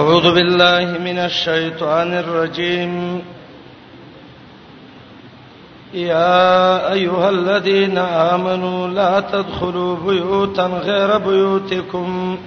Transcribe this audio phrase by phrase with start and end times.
[0.00, 3.22] أعوذ بالله من الشيطان الرجيم
[5.94, 7.98] يا أيها الذين
[8.32, 12.38] آمنوا لا تدخلوا بيوتا غير بيوتكم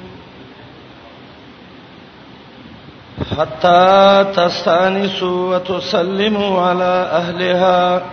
[3.38, 6.92] حتى تستأنسوا وتسلموا على
[7.22, 8.04] أهلها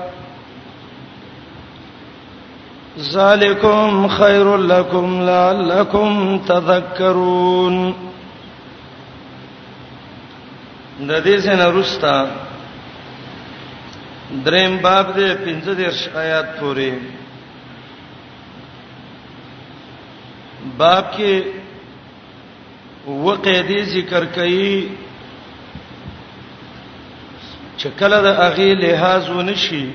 [3.14, 8.09] ذلكم خير لكم لعلكم تذكرون
[11.08, 12.14] د دې سره رستا
[14.46, 16.92] دریم باب دې 15 آیات پورې
[20.82, 21.34] باب کې
[23.24, 24.88] وقې دې ذکر کړي
[27.76, 29.86] چې کله د اغه لحاظ ونشي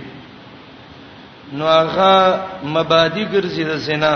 [1.59, 2.13] نو هغه
[2.63, 4.15] مبادی ګرځي د زنا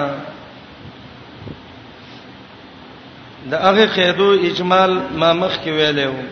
[3.54, 6.30] د هغه قیدو اجمال ما مخ کې ویلې وو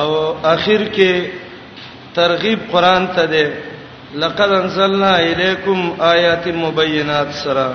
[0.00, 0.10] او
[0.54, 1.12] اخر کې
[2.14, 3.46] ترغیب قران ته ده
[4.24, 5.78] لقد انزلنا الیکم
[6.12, 7.70] آیات مبینات سرا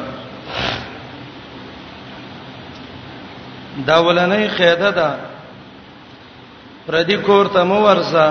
[3.88, 5.09] دا ولنې قاعده ده
[6.88, 8.28] پردي کور ته مو ورسا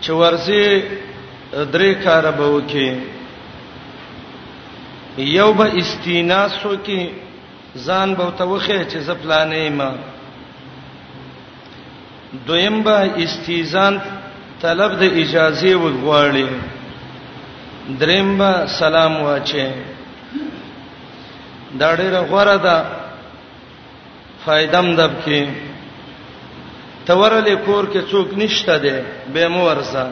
[0.00, 0.62] چې ورسي
[1.72, 2.90] درې کار به وکي
[5.18, 7.08] یو به استیناسو کې
[7.76, 9.90] ځان به توخه چې زپلانې ما
[12.46, 13.94] دویم به استیزان
[14.62, 16.46] طلب د اجازه وغواړي
[18.00, 19.66] دریم به سلام واچي
[21.80, 22.76] دا ډیره غوړه ده
[24.44, 25.40] فائدم دب کې
[27.06, 28.96] تورلې کور کې څوک نشته ده
[29.32, 30.04] به مو ورسه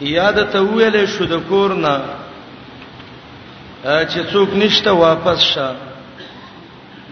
[0.00, 1.96] یاد ته ویلې شو د کور نه
[4.10, 5.68] چې څوک نشته واپس شه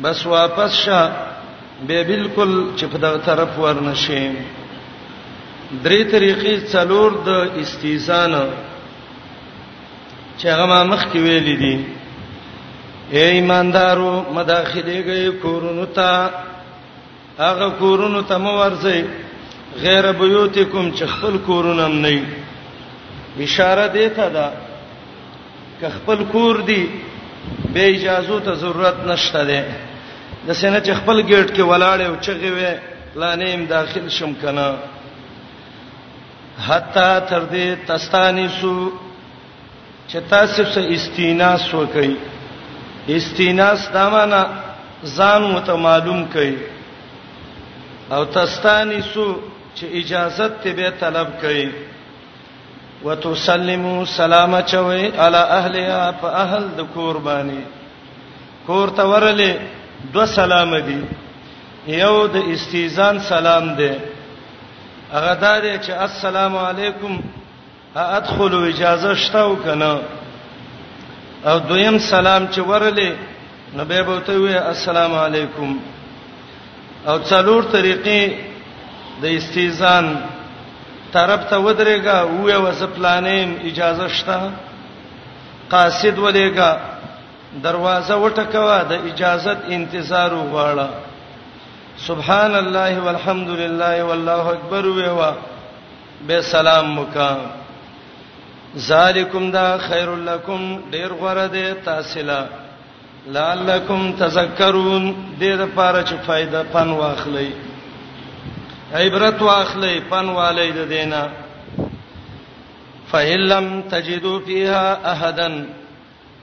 [0.02, 1.00] بس واپس شه
[1.88, 4.30] به بالکل چې په دغه طرف ورنشي
[5.84, 8.32] درې طریقې څلور د استیزان
[10.38, 11.76] چې هغه مخ کې ویل دي
[13.14, 16.30] اے ایماندارو مداخله کوي کورونو ته
[17.38, 19.00] هغه کورونو ته مو ورځي
[19.86, 22.24] غیر بیوتکم چې خپل کورونه نه
[23.48, 24.46] اشاره دی ته دا
[25.80, 26.82] که خپل کور دی
[27.72, 29.58] به اجازه ته ضرورت نشته دی
[30.46, 32.72] د سینه چې خپل گیټ کې ولاړې او چغې وې
[33.20, 34.68] لانیم داخل شم کنه
[36.68, 38.74] حتا تر دې تستانی سو
[40.10, 42.12] چې تاسو سه استیناس وکړي
[43.18, 44.42] استیناس دا معنا
[45.16, 46.54] ځان مته معلوم کړي
[48.16, 49.26] او تستانی سو
[49.76, 51.68] چې اجازه ته به طلب کړي
[53.06, 57.62] وتسلمو سلام چوي علی اهلها فاهل د قربانی
[58.68, 59.80] کور ته ورلې
[60.12, 61.00] دو سلام دي
[62.02, 63.92] یو د استیزان سلام دی
[65.14, 67.12] هغه دا دی چې السلام علیکم
[68.00, 69.92] ادخل اجازه شتاو کنه
[71.48, 73.10] او دویم سلام چې ورلې
[73.80, 75.76] نبی به ته وی السلام علیکم
[77.06, 78.32] او څلور طریقې
[79.22, 80.16] د استیزان
[81.12, 84.38] طرف ته ودرېګا وې وسپلانې اجازه شتا
[85.70, 86.93] قاصد ولېګا
[87.62, 90.88] دروازه وټکوا د اجازت انتظار وغواړه
[92.06, 95.32] سبحان الله والحمد لله والله اکبر ویوا
[96.26, 97.30] به سلام مکا
[98.86, 102.40] ذالکم دا خیر لکم ډیر غره ده تاسلا
[103.38, 105.04] لعلکم تذکرون
[105.38, 107.46] دې د پاره چې فائدہ پن واخلئ
[108.94, 111.24] عبرت واخلئ پن والي د دینه
[113.12, 115.66] فإِلَّمْ تَجِدُوا فِيهَا أَحَدًا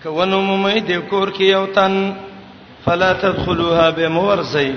[0.04, 1.94] کونه مې د کور کې یو تن
[2.86, 4.72] فلا تدخلوها بمورزی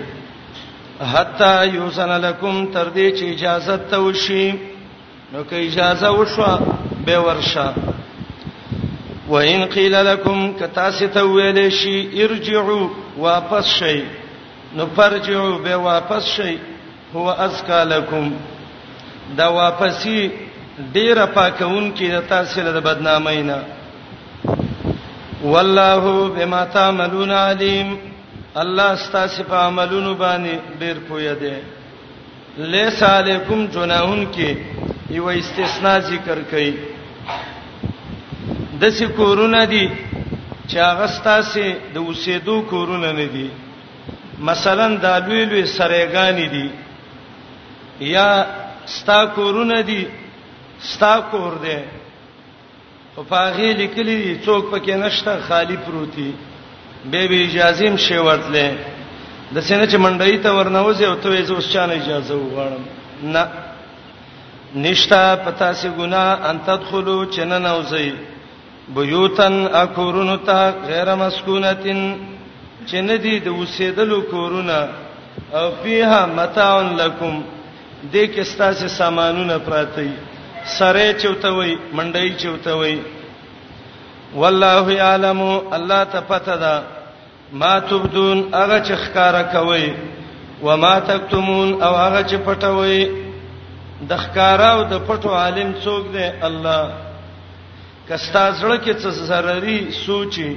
[1.12, 4.54] حتا یوسن لکم تر دې چې اجازه ته وشي
[5.32, 6.58] نو که اجازه وشوه
[7.06, 7.74] به ورشه
[9.28, 14.00] وان قيل لكم كتاست ویل شي ارجعوا واپس شي
[14.76, 16.58] نو فرجعوا به واپس شي
[17.16, 18.32] هو ازکا لكم
[19.36, 20.18] دا واپسی
[20.94, 23.58] ډیره پاکون کې د تاسو له بدنامۍ نه
[25.44, 26.04] والله
[26.36, 27.88] بما تعملون علیم
[28.62, 31.54] الله ستاسو په عملونو باندې ډیر پوهه دی
[32.74, 34.56] لیس علیکم جناحون کې
[35.16, 36.72] یو استثناء ذکر کړي
[38.80, 39.84] د څه کورونه دي
[40.70, 41.64] چې هغه ستاسو
[41.94, 43.48] د اوسېدو کورونه نه دي
[44.50, 46.70] مثلا د لوی لوی سرېګانی دي
[48.14, 48.28] یا
[48.96, 50.02] ستا کورونه دي
[50.92, 51.76] ستا کور دی
[53.16, 56.30] په فقاهي لیکلي دي څوک پکې نشته خالی پروتي
[57.10, 58.68] به به اجازه هم شی ورتلې
[59.54, 62.84] د سینې چې منډای ته ورنوځي او ته یې اوس چا نه اجازه وغواړم
[63.22, 63.44] نه
[64.84, 68.10] نشتا پتا سي ګنا ان تدخلوا چنن اوځي
[68.96, 72.00] بيوتن اکورونو ته غیر مسکونتين
[72.90, 74.88] چنه دي د وسیدلو کورونه
[75.58, 77.42] او فيها متاع لكم
[78.12, 80.12] دې کې ستاسو سامانونه پراته دي
[80.64, 82.96] سره چوتوي منډي چوتوي
[84.34, 85.40] والله یعلم
[85.76, 86.74] الله ته پته ده
[87.52, 89.92] ما تبدون هغه چې ښکارا کوي
[90.62, 93.08] و ما تکتمون او هغه چې پټوي
[94.10, 96.82] د ښکارا او د پټو عالم څوک دی الله
[98.08, 100.56] کستا زړه کې څه ضرري سوچي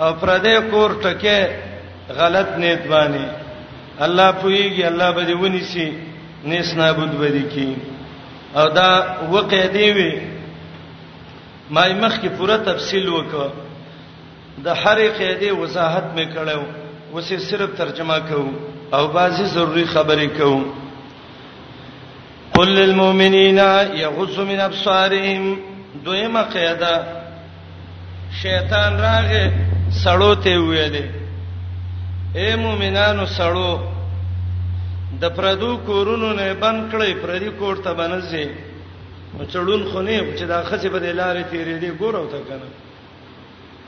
[0.00, 1.38] او پردې کور ټکه
[2.18, 3.24] غلط نیت باندې
[4.00, 5.92] الله پويږي الله به دې ونیسي
[6.44, 7.74] نس نابود به دي کی
[8.56, 8.90] او دا
[9.30, 10.12] وقع دی وی
[11.70, 13.50] ما مخ کی پوره تفصیل وکړه
[14.64, 16.62] د هرې قاعده وضاحت مې کړو
[17.14, 18.54] وسې صرف ترجمه کوم
[18.92, 20.64] او بعضی ضروری خبرې کوم
[22.54, 23.58] قل للمؤمنین
[23.94, 25.58] یغضوا من ابصارهم
[26.04, 27.06] دویمه قاعده
[28.42, 29.50] شیطان راغې
[30.04, 31.06] سړو ته ویلې
[32.36, 33.97] اے مؤمنانو سړو
[35.22, 38.48] د پردو کورونو نه بند کړی پردي کور ته بنځي
[39.38, 42.68] او چړون خونه چې دا خزه به لارې تیرې دی ګورو ته کنه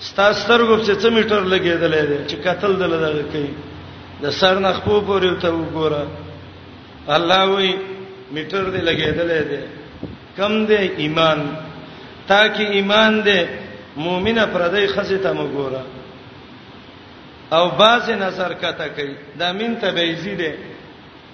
[0.09, 3.51] ستاسترګو چې څه میټر لګیدلې دی چې قتل دل دغه کوي
[4.23, 6.03] د سر نه خپو پورې ته وګوره
[7.17, 7.71] الله وی
[8.35, 9.61] میټر دی لګیدلې دی
[10.37, 11.39] کم دی ایمان
[12.29, 13.41] تا کې ایمان دی
[14.07, 15.83] مؤمنه پردی خزه ته مګوره
[17.57, 20.53] او باز نظر کته کوي دا مين ته بیزی دی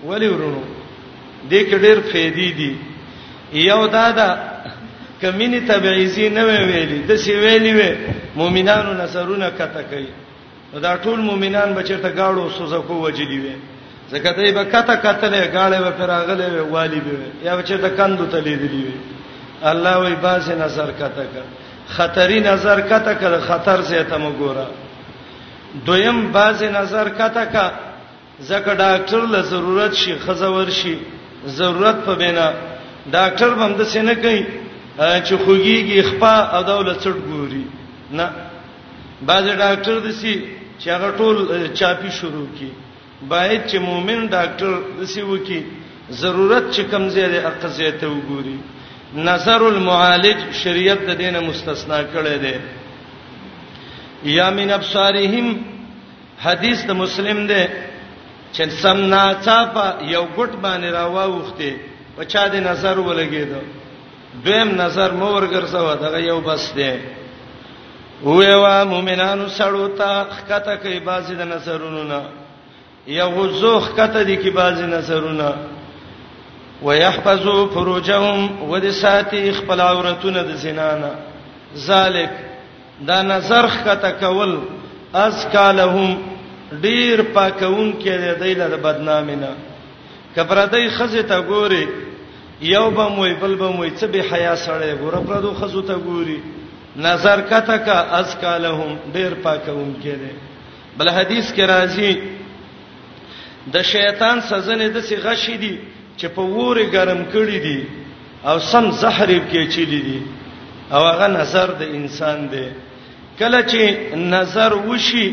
[0.04, 0.62] ولی ورونو
[1.50, 2.76] دې کې ډېر فېدی دي
[3.52, 4.28] یو دا دا
[5.22, 7.80] کمینی تبعیزی نه ویلي د سی ویلي و
[8.36, 10.08] مؤمنانو نصرونه کته کوي
[10.82, 13.56] دا ټول مؤمنان به چیرته گاړو سوزکو وجلی وي
[14.10, 17.88] زکه دای به کته کته نه گاړې و پراغلې و والی به یا به چیرته
[17.90, 18.92] کندو ته لیدلی وي
[19.62, 21.42] الله وی باسه نظر کته کا
[21.88, 24.68] خطری نظر کته کا خطر سے ته مګورا
[25.86, 27.70] دویم باسه نظر کته کا
[28.48, 30.94] ځکه ډاکټر له ضرورت شي خزور شي
[31.58, 32.48] ضرورت په بنا
[33.14, 34.42] ډاکټر هم د سینې کوي
[35.26, 37.64] چې خوګيږي خپا او دوله څټ ګوري
[38.16, 38.26] نه
[39.28, 40.34] بعض ډاکټر دسي
[40.80, 41.36] چې هغه ټول
[41.78, 42.70] چاپی شروع کی
[43.30, 45.60] باید چې مؤمن ډاکټر دسي وکي
[46.22, 48.56] ضرورت چې کمزیره اقضیه ته وګوري
[49.28, 52.54] نظر المعالج شریعت د دینه مستثنا کړی دی
[54.36, 55.46] یا من ابصارهم
[56.46, 57.64] حدیث د مسلم دی
[58.56, 61.72] چې سم نا چاپه یو ګټ باندې را واوخته
[62.18, 63.62] او چا دې نظر ولګېدو
[64.44, 66.92] دویم نظر مور ګرځاو دا یو بس دی
[68.24, 72.22] وې وا مؤمنانو سړو ته خکته کوي بازي د نظرونو نه
[73.06, 75.54] یو زوخ کته دي کې بازي نظرونه
[76.82, 81.10] ويحفظوا فروجهم ودساتي خپل عورتونه د زنانا
[81.84, 82.32] ذالک
[83.08, 84.58] دا نظر خته کول
[85.14, 86.18] از کالهم
[86.70, 89.50] ډیر پاکون کې د دیله بدنامي نه
[90.34, 91.86] کبره دای خزه ته ګوري
[92.60, 95.94] یو به موې بل به موې څه به حیا سره ګوره پر دوه خزو ته
[96.06, 96.38] ګوري
[97.06, 100.32] نظر کته کا از کالهم ډیر پاکون کې دی
[100.98, 102.12] بل حدیث کې راځي
[103.72, 105.78] د شیطان سزنې د سی غشې دي
[106.18, 107.86] چې په وره ګرم کړی دي
[108.46, 110.20] او سم زهر کې چيلي دي
[110.92, 112.66] او هغه نظر د انسان دی
[113.38, 115.28] کله چې نظر وشي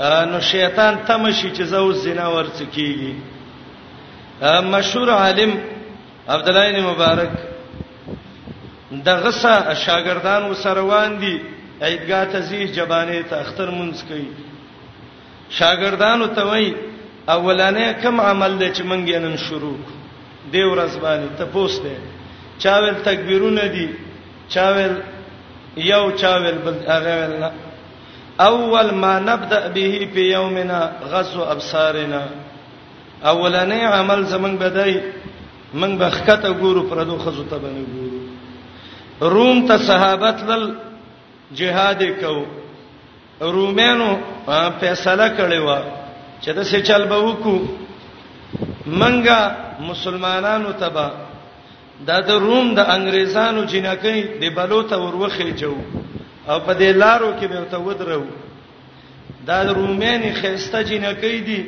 [0.00, 3.12] نو شیطان تمشي چې زو زنا ورڅ کیږي
[4.72, 5.52] مشهور عالم
[6.34, 7.30] عبد الله بن مبارک
[9.06, 11.34] دغه سا شاګردان وسروان دي
[11.82, 14.28] عیدګاه تزیح جبانه ته اختر مونږ کوي
[15.50, 16.66] شاګردانو ته وای
[17.28, 19.78] اولانې کم عمل دی چې مونږ یې نن شروع
[20.52, 21.96] دی ورځبانی ته پوسټه
[22.66, 23.88] چاول تکبیرونه دي
[24.56, 24.92] چاول
[25.90, 27.50] یو چاول بل هغه ولنه
[28.40, 32.22] اول ما نبدا به په یومنا غسو ابصارنا
[33.24, 35.00] اولنې عمل زمنګ بدای
[35.74, 40.70] من بخکته ګورو پردو خزو ته باندې ګورو روم ته صحابت لل
[41.54, 42.44] جهاد کو
[43.52, 44.14] رومانو
[44.80, 45.80] فیصله کړی و
[46.42, 47.60] چې د څه چل به وکړو
[48.86, 49.38] منګه
[49.80, 51.08] مسلمانانو تبا
[52.06, 55.72] دا د روم د انګريزانو جنکې د بلوته وروخه چو
[56.48, 58.24] او په دې لارو کې به ته ودرو
[59.46, 61.64] دا رومین خيسته جنکی دي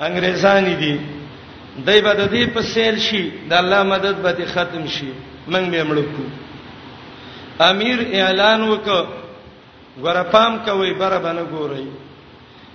[0.00, 0.98] انګريزان دي
[1.86, 5.12] دای په دې په سیل شي د الله مدد به ختم شي
[5.52, 6.24] موږ به مړکو
[7.68, 9.04] امیر اعلان وکړ
[10.02, 11.86] ورپام کوي بره باندې ګوري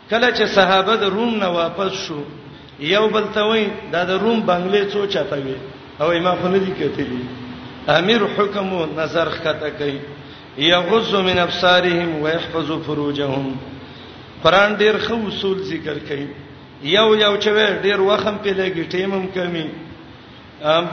[0.10, 2.22] کله چې صحابه د روم نه واپس شو
[2.80, 5.56] یو بل ته وای دا د روم بنگلې څو چاته وي
[6.02, 7.24] او ما خو نه دي کتلی
[7.88, 10.00] امیر حکم او نظر خطا کوي
[10.58, 13.56] یغض من ابصارهم ويحفظ فروجهم
[14.44, 16.26] قران ډیر خو اصول ذکر کړي
[16.84, 19.64] یو یو چې ډیر وخم په لګي ټیمم کمی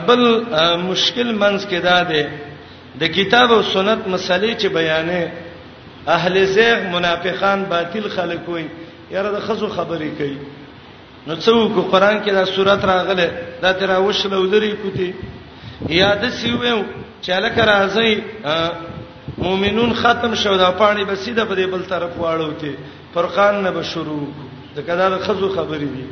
[0.07, 0.21] بل
[0.83, 2.27] مشکل منځ کې دا ده
[2.99, 5.29] د کتاب او سنت مسلې چې بیانې
[6.07, 8.65] اهل زیغ منافقان باطل خلک وي
[9.11, 10.37] یاره د خزو خبرې کوي
[11.27, 13.27] نو څوک قرآن کې دا صورت راغله
[13.61, 15.11] دا تر اوښ لودري کوتي
[15.89, 16.83] یاد سی وې
[17.21, 18.21] چې لکه راځي
[19.39, 22.69] مؤمنون ختم شو دا پانی به سیده په دې بل طرف واړو کې
[23.15, 24.27] فرقان نه به شروع
[24.75, 26.05] د کدا د خزو خبرې دي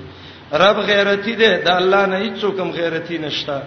[0.54, 3.62] رب غیرتی دی دا الله نه هیڅ کوم غیرتی نشتا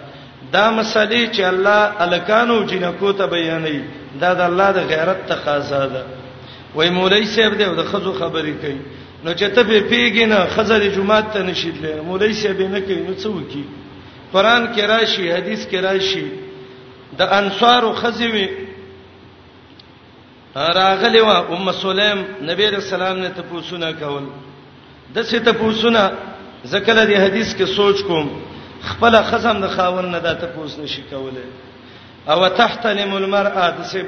[0.53, 3.79] دا مسلې چې الله الکانو جنکو ته بیانې
[4.21, 6.03] دا د الله د غیرت تقاضا ده
[6.75, 8.79] وای مولای صاحب دی د خزو خبرې کوي
[9.25, 13.13] نو چې ته به پیګې نه خزر جمعه ته نشیدلې مولای صاحب نه کوي نو
[13.17, 13.63] څه وکي
[14.33, 16.25] قران کې راشي حدیث کې راشي
[17.17, 18.49] د انصار خزوی
[20.55, 24.23] راغلی و ام سلیم نبی رسول الله نه ته پوښتنه کول
[25.15, 26.03] د څه ته پوښتنه
[26.67, 28.29] ځکه لدی حدیث کې سوچ کوم
[28.83, 31.43] خپل خزم د خاور نه د ته پوښتنه شي کوله
[32.27, 34.03] او تحتلم المرأه د څه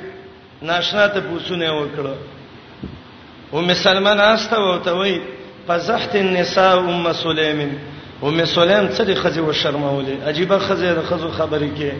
[0.61, 2.15] ناشنا ته پوښتنه وکړه
[3.53, 5.21] ام سلمہ ناسته و ته وای
[5.67, 7.59] فزحت النساء ام سلیم
[8.23, 11.91] ام سلیم څه دي خزي و شرموله عجيبه خزي د خزو خبرې کې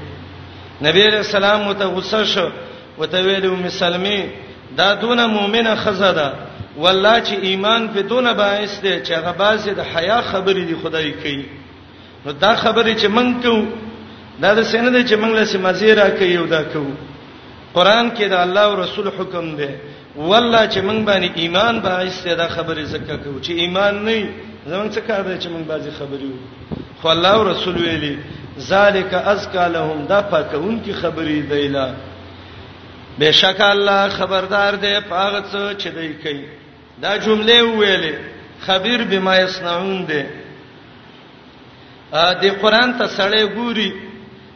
[0.82, 2.50] نبی رسول الله متغصه شو
[2.98, 4.24] وتویل ام سلمې
[4.78, 6.34] دا دون مؤمنه خزاده
[6.78, 11.12] والله چې ایمان په دون باعث دی چې هغه باعث د حیا خبرې دی خدای
[11.24, 11.46] کوي
[12.26, 13.66] نو دا خبرې چې مونږ کوو
[14.44, 16.92] دا د سینې د چې مونږ له سمازی را کوي او دا کوو
[17.74, 19.70] قران کې دا الله او رسول حکم دی
[20.18, 24.26] والله چې مونږ باندې ایمان باعث دی دا خبرې زکه کوو چې ایمان نه
[24.70, 28.18] زمونږ څه کار دی چې مونږ باځي خبرې وو خو الله او رسول ویلي
[28.60, 31.88] ذالک ازکا لهم دا پاکون کی خبرې دیلا
[33.20, 36.46] بشک الله خبردار دی پاغه څه چې دی کوي
[37.02, 38.16] دا جمله ویلې
[38.66, 40.24] خبير بما يصنعون دی
[42.12, 43.92] ا دې قران ته سړې ګوري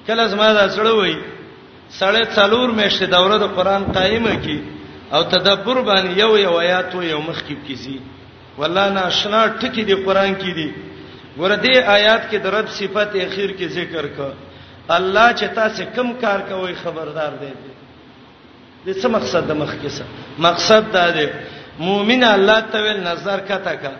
[0.07, 1.15] کله زما دا سړې وای
[1.99, 4.59] سړې څلور میشته دوره د قران قائمه کی
[5.13, 7.99] او تدبر باندې یو یو آیات او یو مخکې کیږي
[8.57, 10.69] والله ناشنا ټکی دی قران کې دی
[11.39, 14.29] ورته آیات کې د رب صفت اخیر کې ذکر کا
[14.89, 17.51] الله چې تاسو کم کار کوي خبردار دی
[18.87, 20.03] د څه مقصد د مخ کې څه
[20.47, 21.25] مقصد دا دی
[21.87, 23.91] مؤمن الله تعالی نظر کته کا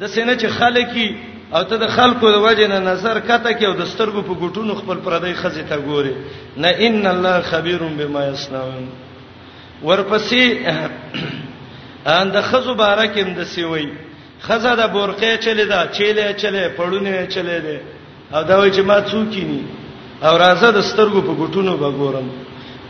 [0.00, 1.14] د سینې چې خلکې
[1.54, 4.74] او ته د خلکو د وجه نه نظر کته کې او د سترګو په ګټونو
[4.80, 6.14] خپل پردی خزي ته ګوري
[6.62, 8.88] نه ان الله خبير بما يصنعون
[9.84, 10.42] ورپسې
[12.18, 13.86] ان د خزو بارکم د سیوي
[14.46, 17.78] خزه د بورقې چلی دا چلی چلی پړونه چلی دی
[18.34, 19.62] او دا وای چې ما څوکینی
[20.22, 22.28] او راځه د سترګو په ګټونو به ګورم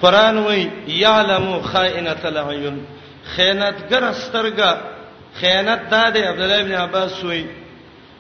[0.03, 2.79] قران وای یعلم خائنۃ العیون
[3.37, 4.71] خیانتګر سترګا
[5.41, 7.45] خیانت دادې عبد الله ابن عباس وای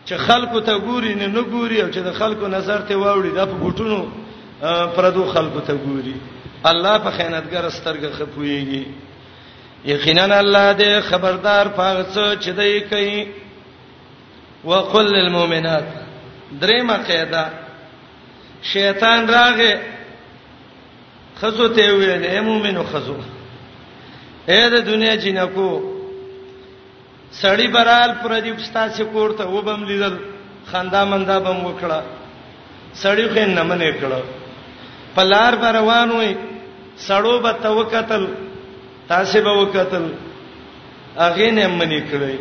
[0.07, 3.45] چې خلکو ته ګوري نه نه ګوري او چې د خلکو نظر ته واوړي د
[3.51, 6.15] په ګټونو پردو خلکو ته ګوري
[6.71, 8.85] الله په خیانتګر سترګه خپويږي
[9.85, 13.27] یقینا الله دې خبردار پاغ څه چې دای کوي
[14.65, 15.85] وقل للمؤمنات
[16.61, 17.45] درېمه قاعده
[18.63, 19.96] شیطان راغه
[21.41, 23.17] خزو ته ویل اے مؤمنو خزو
[24.51, 25.69] اے د دنیا جنکو
[27.43, 30.15] سړی برال پر دې استاد سے کوړ ته وبم لیدل
[30.71, 32.01] خندا مندا بم وکړه
[33.03, 34.21] سړی خو نه منې کړه
[35.17, 36.31] پلار بروان وې
[37.09, 38.25] سړو به توکتل
[39.13, 40.05] تاسو به وکتل
[41.27, 42.39] اغه نه منې کړې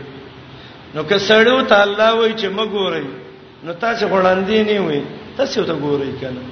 [0.96, 3.06] نو که سړیو ته الله وای چې مګورې
[3.66, 5.02] نو تاسو غړاندې نه وې
[5.38, 6.44] تاسو ته ګورې کنه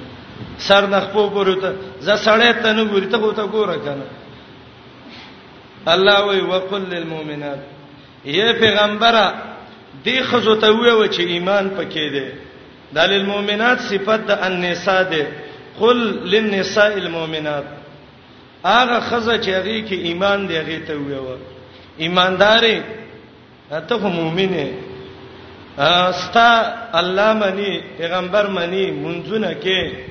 [0.66, 1.70] سر نخپو ګورته
[2.04, 4.06] ز سړې ته نه ګوري ته ته ګوره کنه
[5.94, 7.60] الله وی وقل للمؤمنات
[8.24, 9.26] ای پیغمبره
[10.04, 12.26] دې خزو ته وې چې ایمان پکې دی
[12.96, 15.26] دلیل مؤمنات صفت د النساء ده
[15.80, 15.96] قل
[16.32, 17.64] للنساء المؤمنات
[18.64, 21.26] هغه خزه چې هغه کې ایمان دی هغه ته ویو
[21.98, 22.76] ایماندارې
[23.88, 24.66] ته خو مؤمنه
[25.78, 26.48] استا
[27.00, 30.10] الله منی پیغمبر منی منځونه کې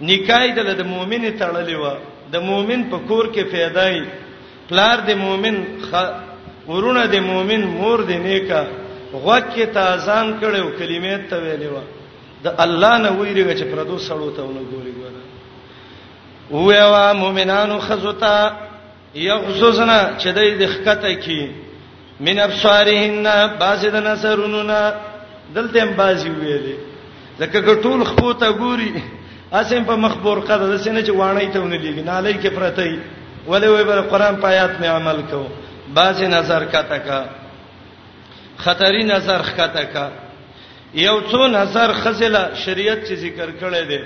[0.00, 1.84] نکای دله د مؤمن تړلې و
[2.32, 4.00] د مؤمن په کور کې پیدای
[4.68, 6.10] پلار د مؤمن خ...
[6.68, 8.64] ورونه د مؤمن مور د نیکا
[9.12, 11.78] غوکه تازان کړو کلمې ته ویلې و
[12.44, 15.26] د الله نه ویریږي چې پردو سړو ته ونه ګوري ګوره
[16.50, 18.50] ویوا مؤمنانو خزوتا
[19.14, 21.50] یغززنا چې د ښکته کې
[22.26, 23.26] من ابصارهن
[23.58, 24.80] بازد نظروننا
[25.54, 26.76] دلته هم بازی ویلې
[27.40, 28.92] ځکه ټول خپوته ګوري
[29.52, 32.98] اسیم په مخبور قد د سینې چې وانه ته ونلېږي نالای کې پرته ای
[33.48, 35.42] ولې وې بر قران پایات می عمل کو
[35.94, 37.24] باز نظر کاته کا
[38.64, 40.08] خطری نظر کاته کا
[40.94, 44.00] یو څو نظر خزله شریعت چې ذکر کړي دي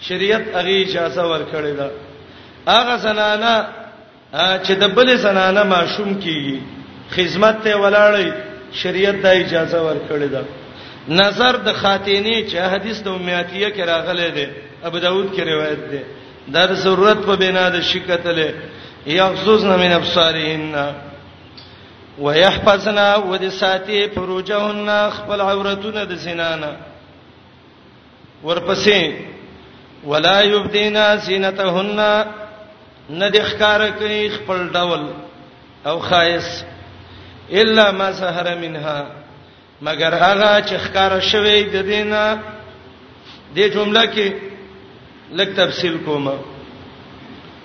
[0.00, 1.88] شریعت هغه اجازه ورکړي ده
[2.68, 3.52] هغه زنانه
[4.34, 6.58] چې د بلې زنانه ماشوم کیږي
[7.16, 8.28] خدمت ته ولاړی
[8.72, 10.42] شریعت دا اجازه ورکړي ده
[11.08, 14.48] نظر د خاتینه چې حدیث د امیاتیه کې راغلي ده
[14.84, 16.02] ابو داود کې روایت ده
[16.54, 18.52] دا د ضرورت په بنا د شکایت له
[19.06, 20.94] یغزوزنا من ابصارهن
[22.18, 26.70] ويحفظنا ودساتي فروجهن خپل عورتونه د زنانا
[28.44, 29.12] ورپسې
[30.04, 32.24] ولا يبدينا زينتهن
[33.10, 35.02] ندي ښکار کوي خپل ډول
[35.86, 36.64] او خایس
[37.62, 39.06] الا ما سحر منها
[39.82, 42.38] مگر هغه چې ښکار شوی د دینه
[43.56, 44.57] د جمله کې
[45.32, 46.28] لک تفصیل کوم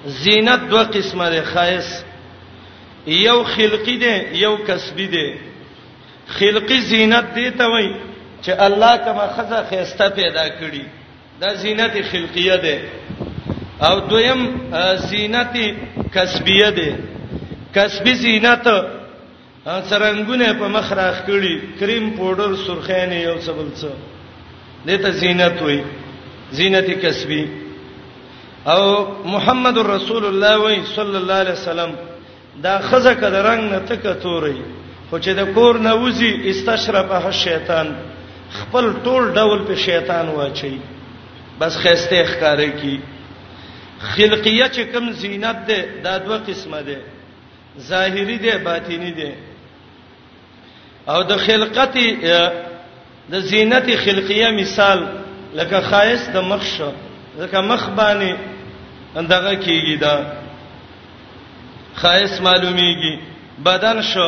[0.06, 2.04] زینت دوه قسمه ده خاص
[3.08, 5.28] یو خلقی ده یو کسبی ده
[6.38, 7.90] خلقی زینت دی ته وای
[8.46, 10.84] چې الله کما خزه خيسته پیدا کړي
[11.42, 12.78] دا زینت خلقیه ده
[13.88, 14.42] او دویم
[14.96, 15.56] زینت
[16.16, 16.98] کسبیه ده
[17.76, 18.66] کسبی زینت
[19.66, 23.88] سرنګونه په مخ راخ کړي کریم پاوډر سرخینه یو څه بل څه
[24.88, 25.80] دته زینت وای
[26.58, 27.42] زینت کسبی
[28.76, 31.92] او محمد رسول الله وی صلی الله علیه وسلم
[32.66, 34.58] دا خزه کده رنگ نه تک توري
[35.10, 37.88] خو چې د کور نه وځي استشرفه شیطان
[38.58, 40.80] خپل ټول ډول په شیطان واچي
[41.60, 43.00] بس خسته ښکارې کی
[44.00, 46.98] خلقیه چې کم زینت ده دا دوه قسمه ده
[47.80, 49.32] ظاهری ده باطینی ده
[51.08, 51.98] او د خلقت
[53.32, 55.00] د زینت خلقیه مثال
[55.56, 56.92] لکه خایس د مخ شو
[57.42, 58.36] لکه مخ باندې
[59.22, 60.14] اندغه کیږي دا
[62.02, 63.14] خایس معلومیږي
[63.68, 64.28] بدن شو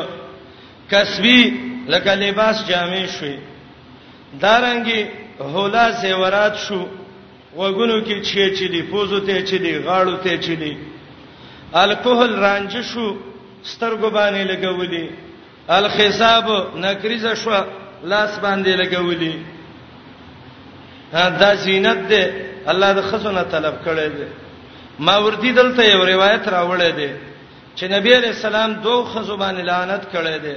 [0.92, 1.40] کسبی
[1.94, 3.38] لکه لباس جامې شوې
[4.42, 5.06] دارنګي
[5.54, 6.82] هولا زیورات شو
[7.56, 10.78] وګونو کې چې چې دی پوزو ته چې دی غاړو ته چې دی
[11.82, 13.08] الکوهل رانج شو
[13.64, 15.10] سترګو باندې لګولې
[15.70, 16.46] الخصاب
[16.82, 17.52] نکریزه شو
[18.04, 19.54] لاس باندې لګولې
[21.14, 22.22] دا زینت ده
[22.72, 24.28] الله د خزونه طلب کړي ده
[25.06, 27.12] ما وردی دلته یو روایت راوړې ده
[27.78, 30.56] چې نبی علیہ السلام دوه خزبان لعنت کړي ده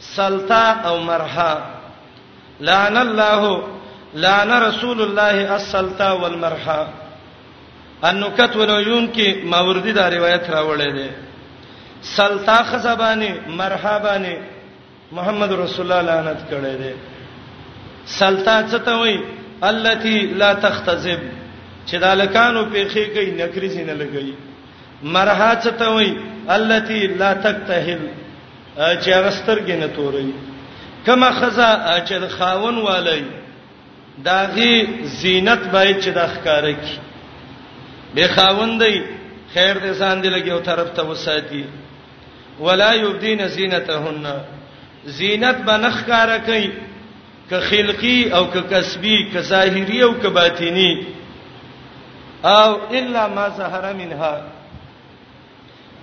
[0.00, 1.52] سلطا او مرها
[2.60, 3.42] لعن الله
[4.14, 6.80] لعن رسول الله السلطا والمرها
[8.04, 11.10] انکت ولویون کې ماوردی دا روایت راوړې ده
[12.16, 14.36] سلطا خزبانی مرحبانی
[15.12, 16.94] محمد رسول الله لعنت کړي ده
[18.06, 21.18] سلطا څه ته وایي التي لا تختزب
[21.86, 24.34] چې د الکانو پیخي کوي نکریزي نه لګي
[25.02, 26.12] مرها چته وای
[26.56, 27.98] التي لا تکتهل
[28.76, 30.32] چې غسترګې نه توري
[31.06, 31.68] کما خزا
[32.06, 33.24] چې د خاون والی
[34.30, 34.88] داغي
[35.20, 36.98] زینت باید چې د ښکارا کی
[38.14, 39.02] به خاوندې
[39.54, 41.64] خیر دې سان دې لګي او طرف ته وساتي
[42.60, 44.26] ولا یبدین زینتهن
[45.18, 46.70] زینت بنخ کارا کوي
[47.50, 50.90] ک خلقی او ک کسبی ک ظاهری او ک باطینی
[52.52, 52.64] او
[52.98, 54.34] الا ما ظهر منها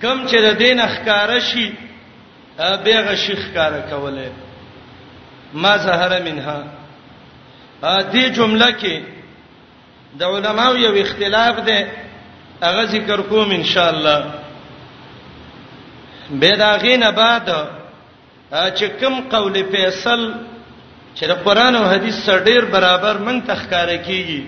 [0.02, 1.66] کم چې د دین اخکار شي
[2.84, 4.30] بیغه شیخ کار کوله
[5.54, 6.64] ما ظهر منها
[7.82, 9.02] ا دې جمله کې
[10.18, 11.86] د علماو یو اختلاف ده
[12.62, 14.24] هغه ذکر کوم ان شاء الله
[16.40, 17.48] به دا غینه بعد
[18.78, 20.32] چې کوم قول فیصل
[21.18, 24.42] چې د قران او حديث سره ډیر برابر من تخکاره کیږي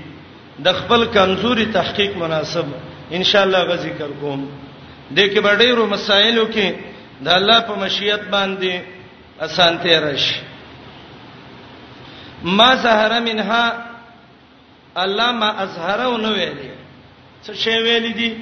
[0.67, 2.67] د خپل کمزوري تحقیق مناسب
[3.19, 4.45] ان شاء الله غو ذکر کوم
[5.19, 6.73] د کې ډیرو مسایلو کې
[7.27, 8.81] د الله په مشیت باندې
[9.47, 10.37] اسانته راشي
[12.61, 13.73] ما زهره منها
[15.03, 16.71] الله ما ازهره ونه ویلي
[17.45, 18.33] څه شی ویلي دي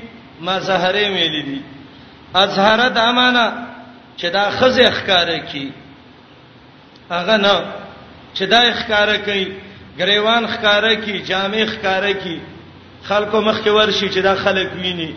[0.40, 1.58] ما زهره ویلي دي
[2.44, 3.52] ازهره د امانه
[4.16, 5.68] چې دا خزه ښکارا کی
[7.10, 7.64] هغه نه
[8.38, 9.44] چې دا ښکارا کوي
[9.98, 12.38] غریوان ښکارا کوي جامع ښکارا کوي
[13.08, 15.10] خلکو مخ کې ورشي چې دا خلک ویني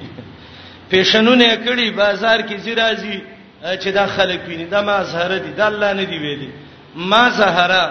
[0.92, 3.20] پېښنونه کړي بازار کې زیرازي
[3.84, 6.50] چې دا خلک ویني دا ما زهره دي دا الله نه دی ویلي
[6.96, 7.86] ما زهره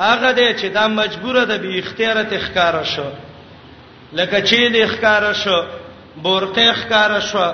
[0.00, 3.04] هغه دې چې دا مجبوره ده به اختیار ته ښکارا شو
[4.12, 5.58] لکه چې دې ښکارا شو
[6.22, 7.46] بورقه ښکارا شو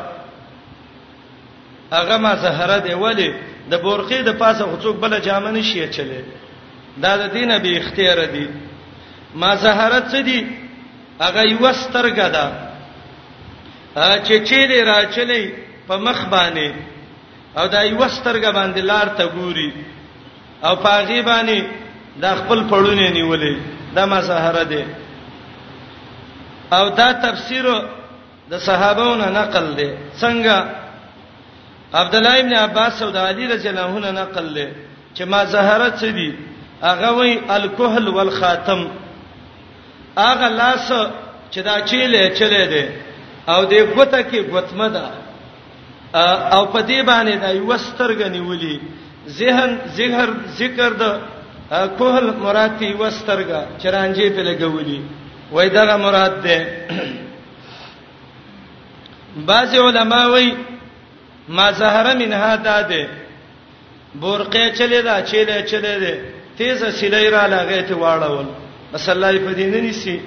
[1.96, 3.30] هغه ما زهره دی ولی
[3.72, 6.43] د بورقې د پاسه خو څوک بل جامه نشي چلې
[7.02, 8.46] دا د دینه به اختیار دي
[9.34, 10.38] ما زهرت څه دي
[11.22, 12.44] هغه یو سترګه ده
[14.26, 15.42] چې چې دې راچلې
[15.88, 16.70] په مخ باندې
[17.58, 19.70] او دا یو سترګه باندې لار ته ګوري
[20.64, 21.58] او پاغي باندې
[22.20, 23.56] دا خپل پړونې نیولې
[23.94, 24.84] دا ما زهره ده
[26.72, 27.64] او دا تفسیر
[28.50, 29.90] د صحابهونو نقل دي
[30.22, 30.56] څنګه
[31.94, 34.68] عبد الله ابن عباس او د علی رضی الله عنه نقل دي
[35.16, 36.30] چې ما زهره څه دي
[36.84, 38.80] هغه وای الکحل والخاتم
[40.26, 40.86] هغه لاس
[41.52, 42.84] چې دا چیلې چلې ده
[43.54, 45.04] او دې غوته کې غوتمه ده
[46.56, 48.80] او په دې باندې دا یو سترګنی ولي
[49.38, 50.28] ذهن ذکر
[50.60, 51.04] ذکر د
[51.98, 55.00] کوهل مراد دی وسترګه چرانجې په لګولي
[55.52, 56.88] وای دا مراد ده
[59.36, 60.52] بعض علما وای
[61.48, 63.08] ما ظهر من هذا ده
[64.20, 66.14] بورقه چلے دا چلے چلے ده
[66.58, 68.46] تیز سلی را لغه ته واړول
[68.92, 70.20] بس الله یې په دین نه نسی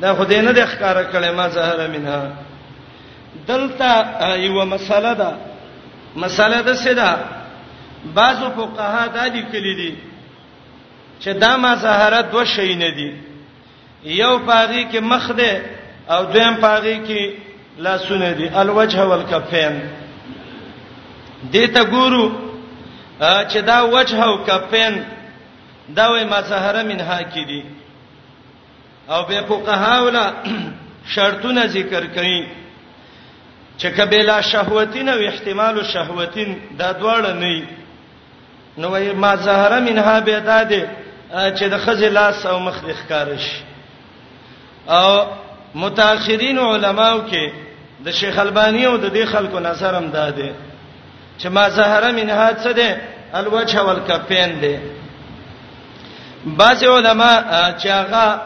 [0.00, 2.22] دا خدای نه د ښکارا کلمه زهره منها
[3.48, 3.90] دلته
[4.38, 5.28] یو مسله ده
[6.16, 7.18] مسله ده سدا
[8.14, 9.96] بعضو فقها دا لیکلي دي
[11.20, 13.12] چې دا ما زهره دوه شی نه دي
[14.04, 15.60] یو پاغي کې مخ ده
[16.10, 17.34] او دویم پاغي کې
[17.80, 19.80] لاسونه دي الوجه والکفین
[21.52, 22.30] دې ته ګورو
[23.22, 25.04] چې دا وجه او کفین
[25.96, 27.64] دا وای ما سحر منها کې دي
[29.08, 30.32] او به فقها ولا
[31.14, 32.46] شرطونه ذکر کړي
[33.78, 37.64] چې کبیلا شهوتین او احتمال شهوتین دا دواړه نه
[38.78, 40.82] نو وای ما سحر منها به دا دي
[41.30, 43.44] چې د خزې لاس او مخ د ښکارش
[44.88, 45.26] او
[45.74, 47.50] متأخرین علماو کې
[48.04, 50.52] د شیخ البانی او د دې خلکو نظر هم داده
[51.40, 53.00] چې ما زهره منها څه ده
[53.34, 54.82] الوجه والکفین ده
[56.46, 57.32] بعض علما
[57.82, 58.40] چې هغه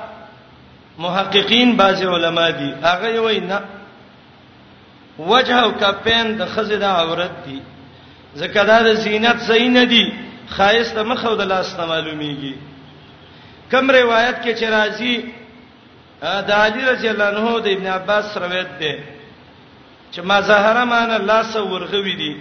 [0.99, 3.61] محققین بعض علما دي هغه وایي نه
[5.19, 7.59] وجه او کپین د خزیده عورت دي
[8.35, 10.13] زکه دا د زینت صحیح نه دي
[10.49, 12.55] خایست مخو د لاس نه معلومیږي
[13.73, 15.25] کم روایت کې چې راځي
[16.23, 18.97] د علی رضی الله عنه د ابن عباس روایت ده
[20.15, 22.37] چې ما زهره مان لاس ورغوي دي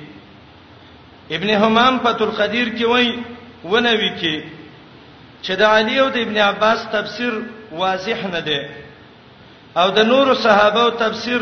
[1.35, 3.19] ابن حمام فتول قدیر کې وای
[3.63, 4.60] ونوي کې
[5.41, 7.33] چې د علی او د ابن عباس تفسیر
[7.81, 8.59] واضح نه دی
[9.81, 11.41] او د نور صحابه او تفسیر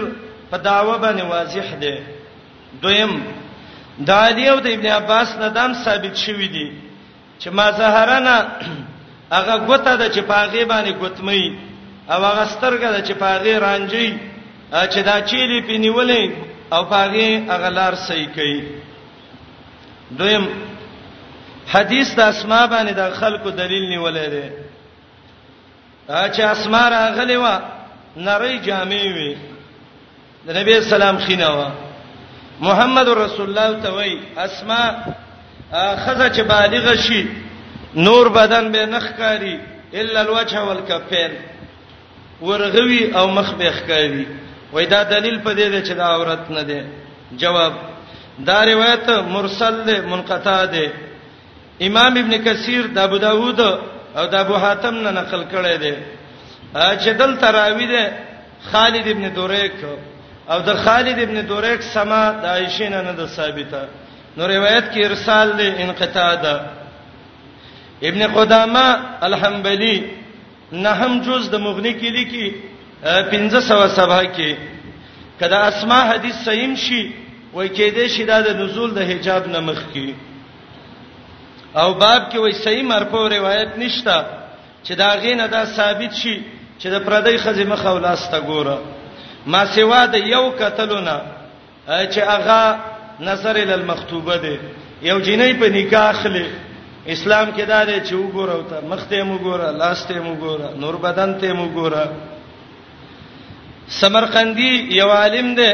[0.49, 1.95] په داوا باندې واضح دی
[2.81, 3.11] دویم
[4.07, 6.67] د علی او د ابن عباس نه دام ثابت شوی دی
[7.41, 8.37] چې ما زهرنا
[9.35, 11.43] هغه ګوته د چپاغي باندې ګوتمي
[12.11, 14.09] او هغه سترګه د چپاغي رانجي
[14.91, 16.23] چې دا چيلي پینولې
[16.73, 18.59] او پاغي هغه لار صحیح کوي
[20.19, 20.45] دویم
[21.73, 24.43] حدیث د اسماء باندې د خلکو دلیل نیولې ده
[26.33, 29.37] چې اسماء راغلې و نری جامې وي
[30.45, 31.65] د نبی سلام خینه و
[32.67, 34.13] محمد رسول الله ته وای
[34.45, 34.87] اسماء
[35.73, 37.21] خزه چې بالغ شي
[38.07, 39.57] نور بدن به نخکاری
[40.01, 41.31] الا الوجه والكفين
[42.41, 44.25] ورغوي او مخ به ښکاری
[44.73, 46.85] وای دا دلیل په دې ده چې دا عورت نه ده
[47.43, 47.73] جواب
[48.49, 50.91] دا روایت مرسل ده منقطع ده
[51.87, 53.59] امام ابن کثیر د ابو داوود
[54.17, 55.93] او د ابو حاتم نه نقل کړی دی
[56.73, 58.03] چې دل تراوی ده
[58.71, 59.75] خالد ابن دوریک
[60.51, 63.81] او د خالد ابن دوریک سما د عائشې نه نه ثابته
[64.37, 66.61] نو روایت کې ارسال دی انقطاع ده
[68.09, 68.87] ابن قدامه
[69.29, 69.95] الحنبلی
[70.71, 72.55] نهم جز د مغنی کې لیکي
[73.03, 74.55] 1500 سبا کې
[75.41, 77.03] کدا اسماء حدیث صحیح شي
[77.53, 80.28] وای کې دې شیدا د نزول د حجاب نه مخ کې
[81.73, 84.25] او باب کې وایي صحیح مرفوع روایت نشته
[84.83, 86.41] چې دا غینه دا ثابت شي
[86.81, 88.77] چې د پردی خزې مخه ولاسته ګوره
[89.45, 91.21] ما سوا د یو قتلونه
[91.87, 92.75] چې هغه
[93.19, 94.57] نظر ال المخطوبه دی
[95.01, 96.47] یو جنې په نکاح اخلي
[97.07, 100.95] اسلام کې دا دی چې وګوره او ته مخ ته وګوره لاس ته وګوره نور
[100.97, 102.07] بدن ته وګوره
[103.89, 105.71] سمرقندی یو عالم دی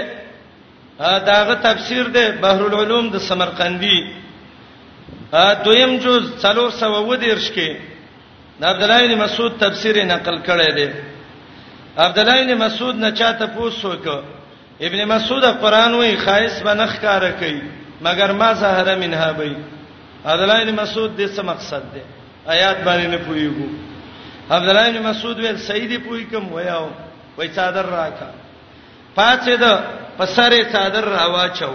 [0.99, 4.24] داغه تفسیر دی بحر العلوم د سمرقندی
[5.31, 7.75] دویم جو څلور سو و دیرش کې
[8.59, 10.87] د عبد الله بن مسعود تفسیر نقل کړی دی
[11.97, 14.23] عبد الله بن مسعود نه چاته پوښتنه وکړه
[14.87, 17.61] ابن مسعود قرآن وای خایس بنخ کار کوي
[18.01, 19.55] مگر ما زهره منها بی
[20.25, 22.01] عبد الله بن مسعود د څه مقصد دی
[22.45, 23.69] آیات باندې نه پویګو
[24.51, 26.89] عبد الله بن مسعود ویل سیدی پوی کوم ویاو
[27.37, 28.29] وای صادر راکا
[29.17, 29.79] پاتې ده
[30.19, 31.73] پسره صادر راواچو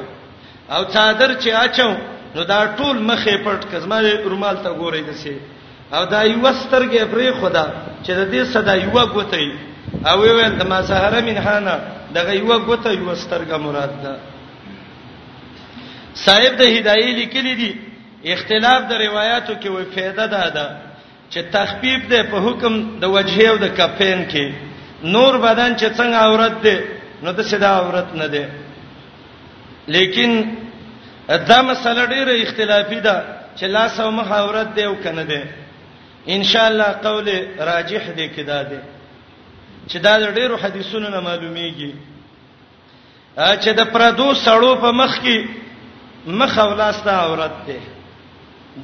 [0.71, 1.91] او صادر چې اچو
[2.35, 5.37] نو دا ټول مخې پټ کزما رومال ته ګورې دسي
[5.97, 7.64] او دا یو سترګې پرې خدا
[8.05, 9.47] چې د دې صدا یو غوتې
[10.09, 11.75] او ویل د ما سهره منحانا
[12.16, 14.14] دغه یو غوتې یو سترګه مراد ده
[16.27, 17.73] صاحب د هدايه لیکلي دي
[18.35, 20.77] اختلاف د روایتو کې وې فائدہ ده ده
[21.31, 24.53] چې تخفیف ده په حکم د وجهه او د کفین کې
[25.14, 26.85] نور بدن چې څنګه عورت ده
[27.27, 28.49] نو د صدا عورت نه ده
[29.95, 30.43] لیکن
[31.38, 33.25] دا مسله ډیره اختلافي ده
[33.57, 35.43] چې لاس او مخ عورت دی او کنه دی
[36.29, 38.79] ان شاء الله قول راجح دی کدا دی
[39.88, 41.93] چې دا ډیرو حدیثونو نه معلومیږي
[43.38, 45.47] چې د پردو سړو په مخ کې
[46.27, 47.77] مخ او لاس ته عورت دی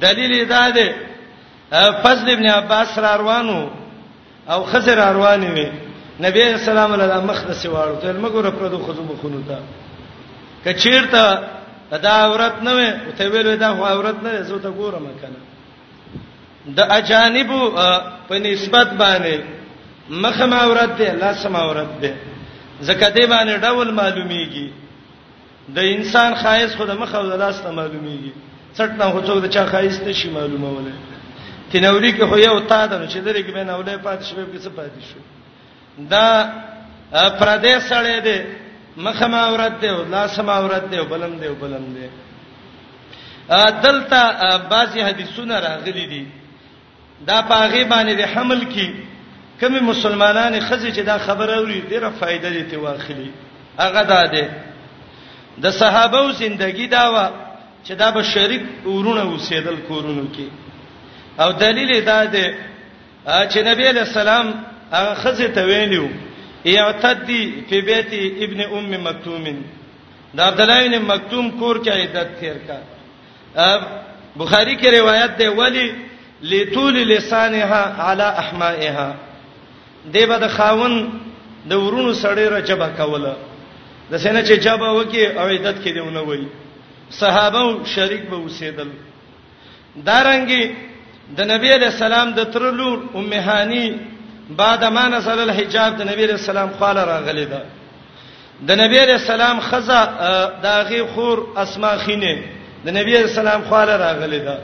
[0.01, 0.89] دلیل دا دی
[2.03, 3.69] فضل ابن عباس را روانو
[4.49, 5.71] او خزر رواني وي
[6.19, 9.59] نبی اسلام الله مخ د سیوارو ته مګور پردو خزو مخونو ته
[10.65, 11.56] کچیرته
[11.91, 15.39] دا عورت نه وي او ته ویلې دا عورت نه زه ته ګورم کنه
[16.67, 17.47] د اجانب
[18.29, 19.41] په نسبت باندې
[20.09, 22.15] مخ ما عورت ده لاس ما عورت ده
[22.81, 24.69] زکه دې باندې ډول معلومیږي
[25.69, 28.31] د انسان خایز خود مخ او لاس ته معلومیږي
[28.77, 30.91] څټ نه هوڅو د چا خایز ته شي معلومه
[31.71, 34.69] تنوري کې خو یو تا ده چې درې کې بین اولې پات شوی کې څه
[34.77, 35.19] پاتې شو
[36.09, 36.27] دا
[37.39, 38.39] پردیس سره ده
[38.97, 42.09] مخه ما عورت دی او لاس ما عورت دی او بلم دی او بلم دی
[43.83, 46.25] دلته بعضی حدیثونه راغلي دي
[47.27, 48.87] دا پاغي باندې د حمل کې
[49.61, 53.31] کوم مسلمانان خزي چې دا خبر اوري ډیره فائدہ دي ته واخلي
[53.79, 54.49] هغه دا ده
[55.57, 57.17] د صحابه او زندگی دا و
[57.87, 60.49] چې دا به شریک ورونه وسیدل کورونو کې
[61.41, 62.53] او دلیل دا ده
[63.27, 64.53] چې نبی له سلام
[64.91, 66.07] هغه خزي ته ویلو
[66.75, 68.11] اعتدی فی بیت
[68.47, 69.45] ابن ام مکتوم
[70.37, 72.77] دا عبد الله ابن مکتوم کور کې عیدت تیر کا
[74.41, 75.87] بخاری کې روایت ده ولی
[76.51, 79.15] لطول لسانها علی احمائها
[80.15, 80.95] دیبه د خاون
[81.65, 83.35] د ورونو سړی رجبه کوله
[84.11, 86.45] د سینه چې جبا وکي او عیدت کې دیونه وای
[87.21, 88.89] صحابه او شریک به اوسېدل
[90.05, 90.71] دارنګي
[91.39, 93.87] د نبی علی السلام د ترلو امهانی
[94.49, 97.61] بعد ما نزل الحجاب د نبی رسول الله قال راغلی دا
[98.67, 100.05] د نبی رسول الله خزه
[100.63, 102.37] داغي خور اسما خینه
[102.85, 104.57] د نبی رسول الله قال راغلی دا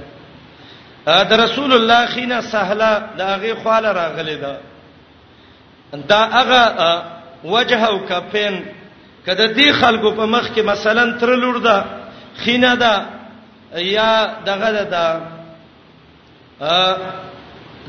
[1.23, 4.57] د رسول الله خینه سهله داغي قال راغلی دا
[6.07, 6.61] دا هغه
[7.43, 8.63] وجه او کفن
[9.27, 11.83] کده دې خلکو په مخ کې مثلا تر لور ده
[12.37, 13.05] خینه ده
[13.81, 15.21] یا دغه ده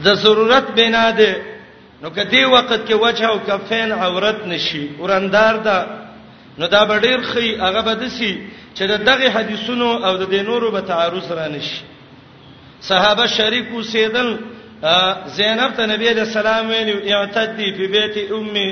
[0.05, 1.54] د ضرورت بنا ده
[2.03, 5.79] نو کدی وخت کې وجه او کفین عورت نشي ورندار دا
[6.59, 8.33] نو دا بډیر خي هغه بدسي
[8.77, 11.81] چې دغه حدیثونو او د دینورو به تعارض را نشي
[12.81, 14.37] صحابه شریکو سیدل
[15.37, 18.67] زینب ته نبی علیہ السلام ویلو اعتدی فی بیت امي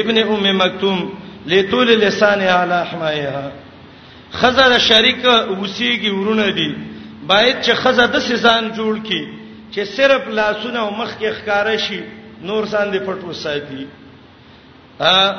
[0.00, 1.08] ابن ام مکتوم
[1.46, 3.48] لطول لسان اعلی حمایها
[4.32, 6.74] خزر شریک وسیږي ورونه دي
[7.26, 9.24] باید چې خزر د سزان جوړ کی
[9.74, 12.00] چې صرف لاسونه او مخ کې ښکارا شي
[12.42, 13.86] نور سان دې پټو ساتي
[15.00, 15.34] ا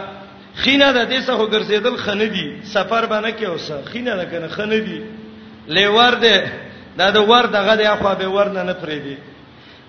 [0.62, 4.78] خینه د دې څخه ګرځیدل خنه دي سفر باندې کې اوسه خینه نه کنه خنه
[4.88, 5.00] دي
[5.78, 6.50] لیوار دې
[7.00, 9.16] دا د ور دغه د اخوا به ور نه نه پرې دي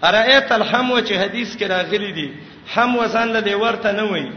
[0.04, 2.28] ارایت الحمو چې حدیث کې راغلي دي
[2.76, 4.28] هم وسان له دې ورته نه وي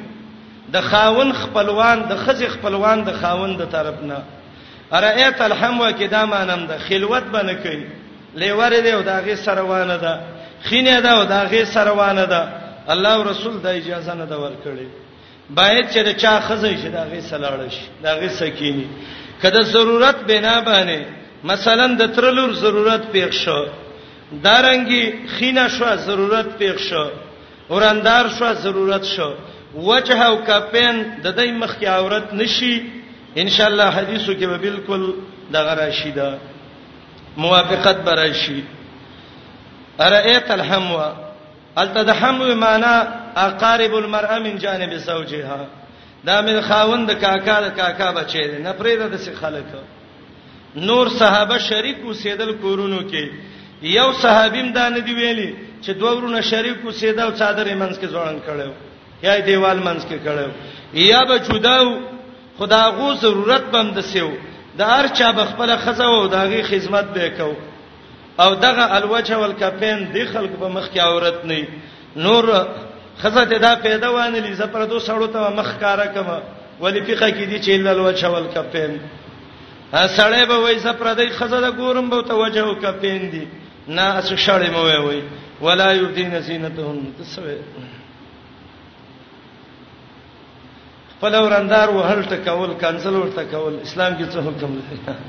[0.76, 4.18] د خاون خپلوان د خځې خپلوان د خاون د طرف نه
[4.98, 7.86] ارایت الحمو کې دا مانم د خلوت باندې کوي
[8.42, 10.14] لیوار دې او دغه سروانه ده
[10.68, 12.42] خینه ده او دغه سروانه ده
[12.92, 14.88] الله او رسول د اجازه نه دا ورکړي
[15.58, 18.88] باید چې دا چا خزه شي دا غي سلاړ شي دا غي سکینی
[19.42, 21.00] کله ضرورت بنا باندې
[21.52, 23.66] مثلا د ترلور ضرورت پیښ شو
[24.46, 25.04] دارنګي
[25.40, 27.06] خینه شو ضرورت پیښ شو
[27.70, 29.32] وراندار شو ضرورت شو
[29.90, 32.76] وجه او کپن د دې مخ کی عورت نشي
[33.42, 35.02] ان شاء الله حدیثو کې به بالکل
[35.54, 36.32] د غراشیدا
[37.44, 38.62] موافقت براشي
[40.06, 41.23] ارئت الحموا
[41.78, 42.94] الته د حمو معنا
[43.46, 45.66] اقارب المرأه من جانب زوجها
[46.26, 49.64] دا مې خاوند کاکا د کاکا بچی دی نه پرې د څه خلک
[50.90, 53.30] نور صحابه شریکو سیدل کورونو کې
[53.96, 55.50] یو صحابیم دا نه دی ویلي
[55.84, 58.70] چې دوه ورونه شریکو سیدل څادر یې منځ کې ځوړن کړو
[59.28, 60.50] یا دیوال منځ کې کړو
[60.94, 62.00] یا به جداو
[62.60, 64.30] خدا غو ضرورت بم د سیو
[64.78, 67.54] د هر چا بخپل خزه او داغي خدمت وکاو
[68.40, 71.68] او دغه الوجه والکفین د خلق په مخ کې عورت نه
[72.16, 72.50] نور
[73.22, 76.40] خزته دا پیدا وانه لزه پر دوه سړو ته مخ کارا کما
[76.82, 79.00] ولی فقہ کې دي چې الا الوجه والکفین
[79.92, 83.48] سړی به وای زه پر دې خزه ګورم به ته وجه او کفین دي
[83.88, 85.22] نه اس شړی مو وای وای
[85.62, 87.58] ولا یبدین زینتهن تسوی
[91.22, 95.20] فلوراندار وهل تکول کانسل ورته کول اسلام کې څه حکم لري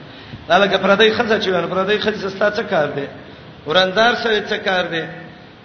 [0.48, 3.06] دا لکه پردې خزه چې ویل پردې خزه ستا څه کار دی
[3.66, 5.04] ورندار سره څه کار دی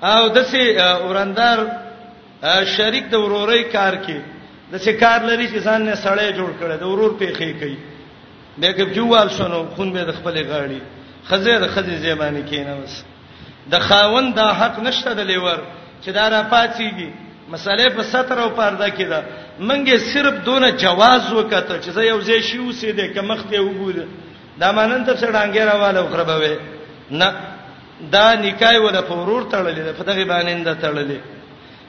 [0.04, 1.58] او دسي ورندار
[2.78, 4.18] شریک د ورورې کار کې
[4.74, 7.78] دسي کار لري چې ځان نه سړې جوړ کړي د ورور په خې کوي
[8.60, 10.82] بیګب جوال شنو خون به د خپل غاړي
[11.30, 13.04] خزه د خزه زمانه کې نه وس
[13.72, 15.58] د خاون دا حق نشته د لیور
[16.04, 17.10] چې دا را پاتېږي
[17.52, 19.24] مسالې په ستر او پرده کې ده
[19.60, 24.08] منګه صرف دونه جواز وکړه چې زه یو ځای شي اوسې ده کمخ ته وګورم
[24.62, 26.58] دا مانن ته څنګه راواله خره به
[27.12, 27.34] نه
[28.12, 31.20] دا نکای ولا پورور تړلې ده په دغه باندې ده تړلې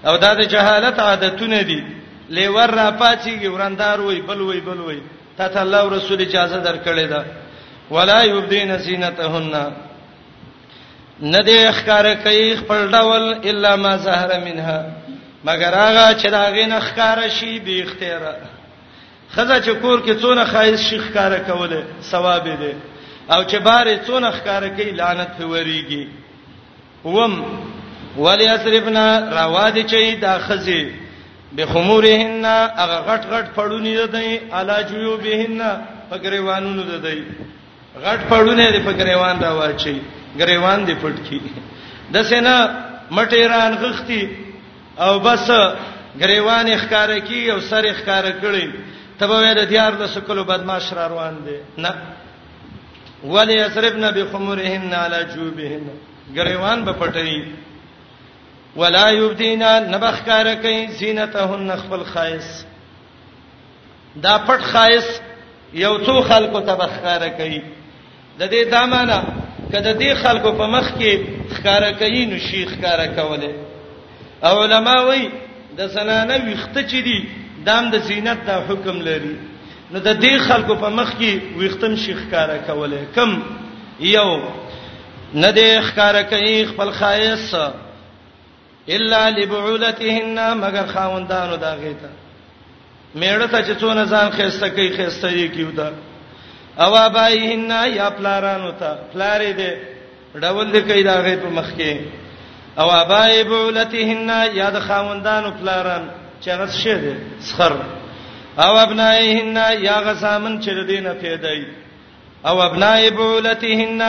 [0.08, 1.84] او دا د جهالت عادتونه دي
[2.30, 4.98] لیور را پاتېږي ورندار وای بل وای بل وای
[5.38, 7.24] ته ته الله رسول اجازه درکړې ده
[7.90, 9.72] ولا یبدین زینتهن
[11.22, 14.84] ندې ښکار کوي خپل ډول الا ما ظهر منها
[15.44, 18.22] مگر هغه چې دا غین ښکار شي به اختیار
[19.36, 22.72] خزه چې کور کې څونه خایس شیخ کاره کوله ثواب دی
[23.34, 26.06] او چې بارې څونه ښکارا کوي لعنت په وریږي
[27.04, 27.34] وم
[28.16, 29.04] ولی اسرفنا
[29.38, 30.90] روا دي چې دا خزه
[31.56, 32.44] به خمورهن
[32.76, 35.62] هغه غټ غټ پړونی ددای علا جیوبهن
[36.12, 37.22] پګریوانونو ددای
[38.04, 39.98] غټ پړونه دې پګریوان را واچي
[40.38, 41.40] ګریوان دې پټ کی
[42.14, 42.56] د سینا
[43.16, 44.22] مټیران غختی
[44.98, 45.50] او بس
[46.20, 48.70] ګریوان ښکارا کی او سر ښکارا کړي
[49.20, 51.92] تبه د دیار له سکلو بدمعاش را روان دي نه
[53.34, 55.82] ولی یسربن بخمرهن علی جوبهن
[56.36, 57.38] غریوان به پټی
[58.76, 62.48] ولا یبدینا نبخکار کئ زینتهن خپل خایس
[64.22, 65.06] دا پټ خایس
[65.72, 67.60] یو څو خلکو تبخکار کئ
[68.38, 69.18] د دې دمانه
[69.72, 71.18] کله دې خلکو په مخ کې
[71.54, 73.54] خکار کئ نو شیخ خکار کوله
[74.42, 75.28] علما وای
[75.76, 77.20] د زنانه ویخته چي دي
[77.66, 79.34] دام د دا زینت دا حکم لري
[79.92, 83.32] نو د دې خلکو په مخ کې ویختم شیخ کارا کوله کم
[84.00, 84.42] یو
[85.34, 87.54] نه دې ښکارا کوي خپل خایس
[88.94, 92.08] الا لبعولتهن مگر خاوندانو دا غیته
[93.14, 95.90] میړه ته چې څونه ځان خېسته کوي خېسته یې کیو دا
[96.84, 99.74] او ابایهن یا پلارانو ته پلارې دې
[100.34, 101.96] ډول دې کوي دا غې په مخ کې
[102.82, 106.10] او ابای بعولتهن یا د خاوندانو پلارانو
[106.44, 107.14] چې هغه شه دي
[107.48, 107.72] سخر
[108.64, 111.64] او ابنائهن یا غسامن چې دینه پیدای
[112.46, 114.02] او ابنای بولتهن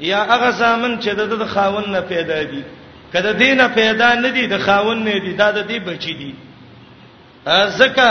[0.00, 2.62] یا هغه زامن چې د خاون نه پیدا دي
[3.12, 6.34] کله دینه پیدا نه دي د خاون نه دي دا د دې بچی دي
[7.78, 8.08] ځکه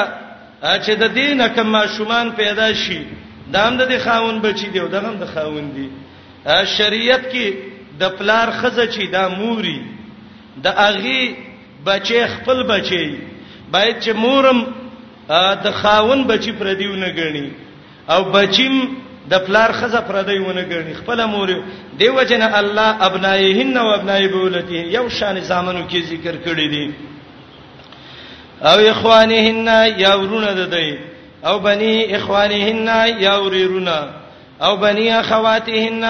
[0.64, 3.06] چې د دینه کما شومان پیدا شي
[3.54, 5.90] دا هم د خاون بچی دی او دا هم د خاون دی
[6.78, 7.54] شریعت کې
[8.00, 9.80] د پلار خزه چې دا موري
[10.64, 11.36] د اغي
[11.86, 13.18] بچي خپل بچي
[13.72, 14.64] باید چې مورم
[15.64, 17.48] د خاون بچی پردیونه غني
[18.14, 18.76] او بچیم
[19.32, 21.54] د پلار خزه پردیونه غني خپل مور
[22.00, 26.94] دیو جن الله ابنایهن او ابنای بولته یو شان زامنو کې ذکر کړی دی
[28.62, 29.68] او اخوانهن
[30.04, 30.98] یا ورونه ده دی
[31.50, 34.10] او بنی اخوانهن یا ورونه
[34.62, 36.06] او بنی اخواتهن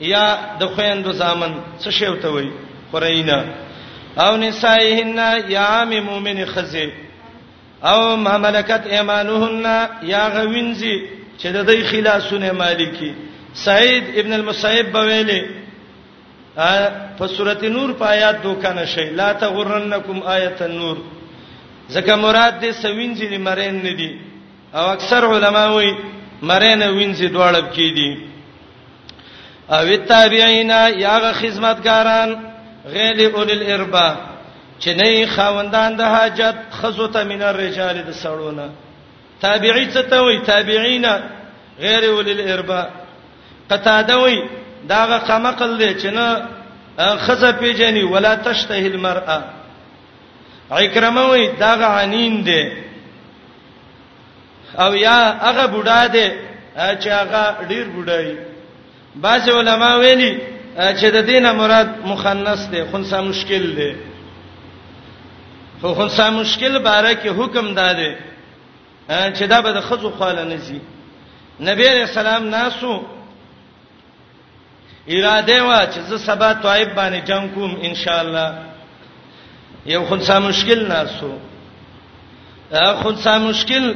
[0.00, 0.26] یا
[0.60, 2.50] د خويندو زامن څه شی وته وي
[2.92, 3.42] خورینه
[4.18, 5.18] او نسائهن
[5.56, 6.86] یا مومن خزه
[7.92, 9.64] او ما ملکت ایمانهن
[10.12, 10.96] یا غوینځي
[11.40, 13.10] چې د دوی خلاصونه مالکی
[13.64, 15.40] سعید ابن المصیب بویلی
[17.18, 20.96] په سورته نور په آیات دوکانه شي لا تغرنکم آیت النور
[21.90, 24.10] ځکه مراد دې سوینځي لري مرین نه دي
[24.74, 25.94] او اکثر علماوی
[26.42, 28.10] مرین وینځي دواړب کې دي
[29.76, 32.36] او تابعینا یا خدمتګاران
[32.94, 34.08] غیر اول الاربا
[34.80, 38.66] چې نه خوندان د حاجت خزوته من الرجال د سړونه
[39.42, 41.12] تابعی څه ته وای تابعینا
[41.78, 42.82] غیر اول الاربا
[43.70, 44.38] قتاده وای
[44.88, 46.42] داغه قمقل دی چې نه
[46.98, 49.42] خزه پیجنې ولا تشتهي المرأه
[50.70, 52.72] اکرمه وای داغه عنین دی
[54.78, 56.28] او یا هغه بوډا دی
[56.78, 58.34] چې هغه ډیر بوډای
[59.16, 63.92] بعض علما ویلي چې د دینه مراد مخنث دی خنثی مشکل دی
[65.80, 68.18] خو خنثی مشکل باره کې حکم داده
[69.10, 70.78] چې دا به د خزو خاله نه زی
[71.68, 72.94] نبی رسول الله ناسو
[75.08, 78.54] اراده وا چې زه سبا طائب باندې جنگ کوم ان شاء الله
[79.86, 81.32] یو خنثی مشکل ناسو
[83.02, 83.90] خنثی مشکل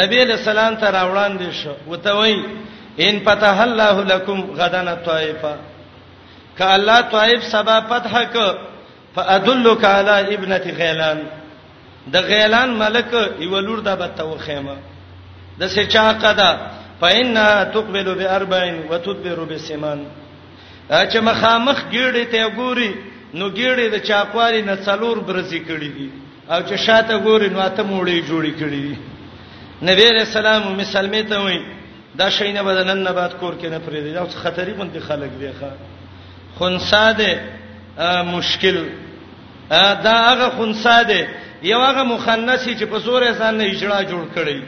[0.00, 2.44] نبی له سلام ته راوړاندې شو وته وای
[2.98, 5.56] ان پتہ الله لکم غدنا طائفه
[6.58, 8.36] ک الله طائب سبا فتح ک
[9.14, 11.18] فادلک علی ابنه غیلان
[12.12, 14.74] د غیلان ملک یولور د بتو خیمه
[15.60, 16.50] د سچا قدا
[17.00, 20.04] فإنا تقبل بأربع وتدبر بسمان
[20.88, 22.92] چې مخامخ ګیړې ته ګوري
[23.34, 26.08] نو ګیړې د چاپواري نه څلور برزي کړې دي
[26.50, 28.96] او چې شاته ګوري نو اته موړې جوړې کړې دي
[29.90, 31.60] نبی رسول الله مسلمه ته وایي
[32.20, 35.70] دا شینه بدنن نبات کور کې نه پرې دي دا خطرې باندې خلک دی ښا
[36.58, 37.30] خنسا ده
[38.34, 38.76] مشکل
[40.06, 41.20] دا هغه خنسا ده
[41.72, 44.58] یو هغه مخنث چې په زور انسان نه اجرا جوړ کړي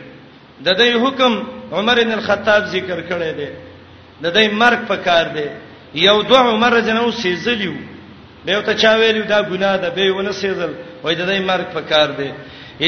[0.66, 1.32] د دې حکم
[1.76, 3.48] عمر بن الخطاب ذکر کړی دی
[4.24, 5.46] د دې مرګ په کار دی
[5.94, 7.72] یو دوه عمر جنو سیزلیو
[8.44, 10.72] به ته چا ویلو دا ګناه ده به ونه سیزل
[11.02, 12.30] وای د دې مرګ په کار دی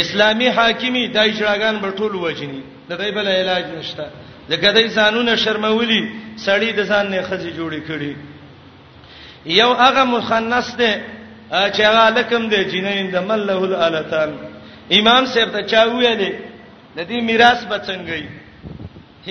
[0.01, 4.05] اسلامی حاکمی د اجراګان په ټولو وجني د دې بل علاج نشته
[4.51, 6.03] لکه دې قانون شرمولی
[6.47, 8.13] سړی د ځان نه خزي جوړی کړي
[9.61, 10.91] یو هغه مخنث دی
[11.75, 14.31] چې هغه لکم دی جنین د مل له الالتان
[14.99, 16.33] امام صاحب ته چا ویلې
[16.97, 18.25] د دې میراث بچنګي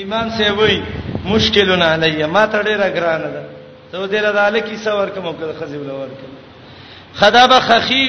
[0.03, 0.77] امام صاحب وی
[1.33, 3.43] مشکلون علی ما ته ډیره ګرانه ده
[3.91, 6.35] ته دې له الکی سوار کوم کړه خزیب لور کړه
[7.19, 8.05] خدا به خخي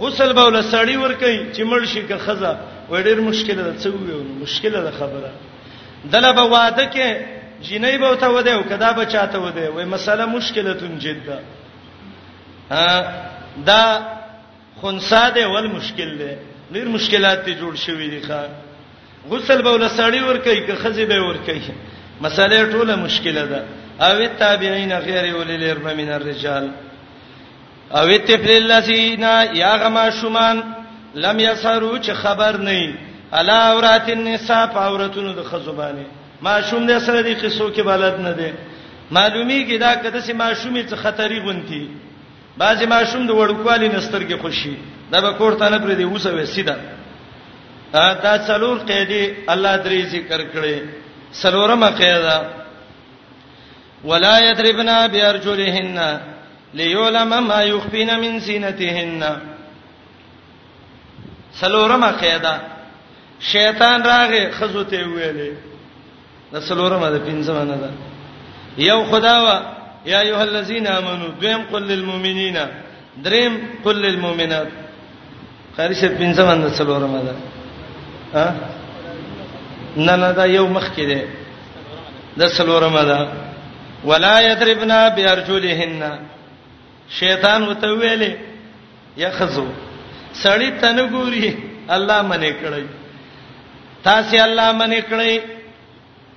[0.00, 2.56] غسل به ول سړی ور کوي چې مړ شي که خزه
[2.90, 5.30] وړ ډیر مشکله ده څه ویو مشکله ده خبره
[6.12, 7.06] دله به واده کې
[7.66, 11.38] جنۍ به ته وده او کدا به چاته وده وای مسله مشکلتون جدا
[13.68, 13.82] دا
[14.82, 16.30] خنسا ده ول مشکل ده
[16.74, 18.40] ډیر مشکلات ته جوړ شوی دي ښا
[19.30, 21.62] غسل به ول ساړی ور کوي که خزی به ور کوي
[22.24, 23.60] مسله ټوله مشکله ده
[24.06, 26.70] او تابعین غیر ولل ارب من الرجال
[27.90, 29.20] او اتفل الذین
[29.62, 30.56] یا غما شومان
[31.14, 32.94] لم یسرو چې خبر نه
[33.32, 36.06] الا اورات النساء اورتونو د خزبانه
[36.42, 38.50] معشوم دې سره دې قصو کې بلد نه دي
[39.16, 41.88] معلومیږي دا کده چې معشومې څه خطرې غونتی
[42.62, 44.74] بعضی معشوم د وړوکوالي نسترګې خوشي
[45.12, 46.76] دا به کوړ ته نه پرې دی اوسه وسیدا
[48.24, 49.22] دا څلور قیدی
[49.54, 50.80] الله درې ذکر کړي
[51.42, 52.38] څلورمه قیدا
[54.04, 56.20] ولا یضربنا بارجلهن
[56.74, 59.24] ليعلم ما يخفين من زینتهن
[61.60, 62.60] څلورمه قیدا
[63.40, 65.69] شیطان راغې خزوته ویلې
[66.52, 67.90] د څلورمه د پنځمه نه ده
[68.88, 69.56] یو خداوا
[70.12, 72.58] یا ایها الذین آمنو دیم قل للمؤمنین
[73.24, 74.70] دریم قل للمؤمنات
[75.76, 77.34] خارشه پنځمه نه څلورمه ده
[78.34, 78.46] ها
[80.06, 81.20] نه نه دا یو مخ کې ده
[82.40, 83.18] د څلورمه ده
[84.08, 86.02] ولا یضربنا بارجلهن
[87.20, 88.32] شیطان وته ویلې
[89.24, 89.68] یخذو
[90.42, 91.46] سړی تنګوري
[91.96, 92.84] الله منې کړی
[94.04, 95.34] تاسو الله منې کړی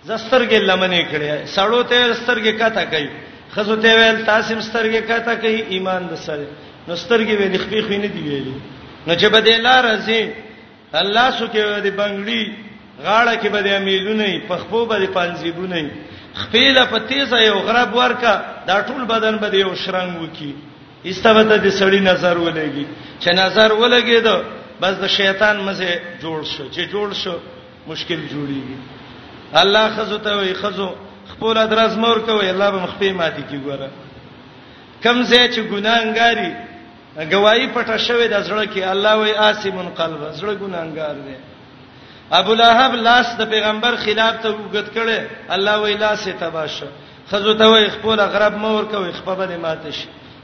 [0.10, 3.10] زسترګې لمنې کړې سړو ته سترګې کاته کوي
[3.56, 6.46] خزو ته ویل تاسو سترګې کاته کوي ایمان د سره
[6.88, 8.58] نو سترګې ویل خپې خو نه دی ویلې
[9.08, 10.22] نو چې بده لار ځي
[11.04, 12.42] الله سو کې د بنگړي
[13.06, 15.90] غاړه کې بده امیلونه پخپو بده پنځيبونه
[16.42, 18.36] خپېله په تیزه یو غرب ورکا
[18.68, 20.52] دا ټول بدن بده یو شرنګ وکي
[21.12, 22.86] استبته د سړی نظر ولګي
[23.22, 24.38] چې نظر ولګي دو
[24.82, 27.36] بس د شیطان مزه جوړ شو چې جوړ شو
[27.88, 28.78] مشکل جوړیږي
[29.62, 30.90] الله خزو ته وي خزو
[31.34, 33.90] خپل درز مور کوي الله به مخفي ماتي کی ګوره
[35.04, 36.52] کم زه چې ګناګاری
[37.32, 41.36] گواہی پټه شوې د زړه کې الله وي آسمن قلب زړه ګناګار دی
[42.32, 46.88] ابو لهب لاس د پیغمبر خلاف ته وګت کړي الله وی لاس ته باشه
[47.32, 49.98] خزو ته وی خپل غرب مور کوي خپبه نه ماتش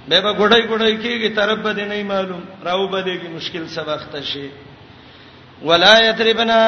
[0.07, 4.49] به به ګړای ګړای کیږي طرف به نه معلوم راو به دېږي مشکل سبخت شي
[5.63, 6.59] ولا یتربنا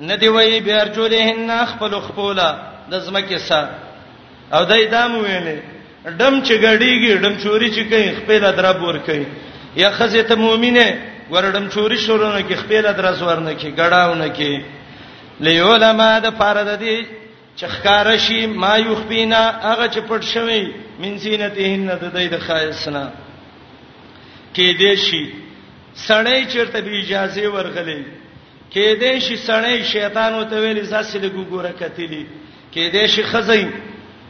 [0.00, 2.48] ندی وی بیا رجولهن خپل خپولا
[2.90, 3.70] د زمکه سره
[4.54, 5.56] او دای دام ویلې
[6.18, 9.26] ډم چې غړیږي ډم چوری چې کوي خپل درب ور کوي
[9.82, 10.86] یا خزه ته مؤمنه
[11.32, 14.52] ورډم چوری شورونه کې خپل درس ورنه کې غړاونه کې
[15.46, 16.96] لیولما د فرد دی
[17.58, 20.64] چخکار شي ما یخبینا هغه چې پټ شوی
[21.02, 23.04] من زینتهن د دې د خایسنا
[24.54, 25.24] کې دې شي
[26.08, 28.02] سړی چیرته به اجازه ورغلې
[28.74, 32.22] کې دې شي سړی شیطان وته ویل زاسې له ګوره کتلی
[32.72, 33.64] کې دې شي خزی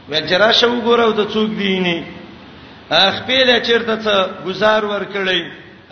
[0.09, 1.97] وجرا شو ګوره د څوک دیني
[3.07, 4.15] اخپل چیرته ته
[4.47, 5.41] گزار ورکړی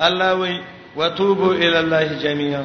[0.08, 0.56] الله وی
[0.98, 2.64] وتوبو ال الله جميعا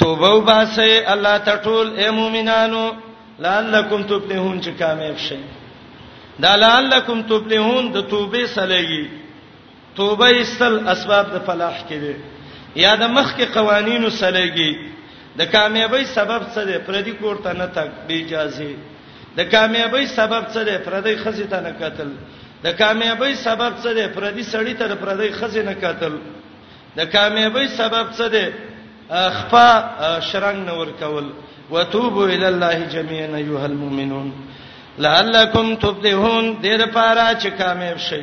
[0.00, 2.82] توبه وباسه الله ته ټول اے مؤمنانو
[3.46, 5.38] لعلکم تفلحون چې کامیاب شئ
[6.46, 9.08] دا لعلکم تفلحون د توبې سره یی
[10.00, 12.14] توبه استل اسباب د فلاح کې دي
[12.84, 14.70] یا د مخ کې قوانینو سلېږي
[15.38, 18.74] د کامیابی سبب څه دی پردي کوړه نه تک بی اجازه
[19.38, 22.10] د کامیابی سبب څه دی پردي خزې ته نه قتل
[22.66, 26.12] د کامیابی سبب څه دی پردي سړی ته پردي خزې نه قتل
[27.00, 28.44] د کامیابی سبب څه دی
[29.34, 29.70] خفا
[30.30, 31.26] شرنګ نور کول
[31.70, 34.30] وتوبوا الى الله جميعا ايها المؤمنون
[35.06, 38.22] لعلکم تفلحون دیر پارا چې کامیاب شئ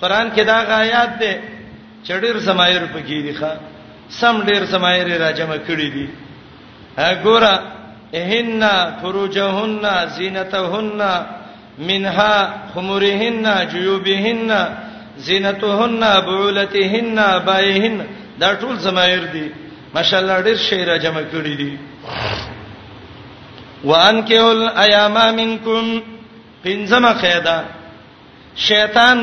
[0.00, 1.36] قران کې دا غایات ده
[2.06, 3.52] چډیر زمایر پکې دي ښا
[4.20, 6.06] سم ډیر سمایره راجمه کړی دي
[7.24, 7.54] ګوره
[8.20, 8.62] اهن
[9.00, 9.82] فروجهن
[10.16, 11.00] زینتهن
[11.90, 12.34] منها
[12.74, 14.50] خمرهن جيوبهن
[15.28, 17.18] زینتهن بعولتهن
[17.50, 17.96] بایهن
[18.40, 19.46] دا ټول زمایر دي
[19.94, 21.72] ماشاءالله ډیر شی راجمه کړی دي
[23.84, 25.92] وانکه الایام منکم
[26.64, 27.58] پنځمه قاعده
[28.70, 29.18] شیطان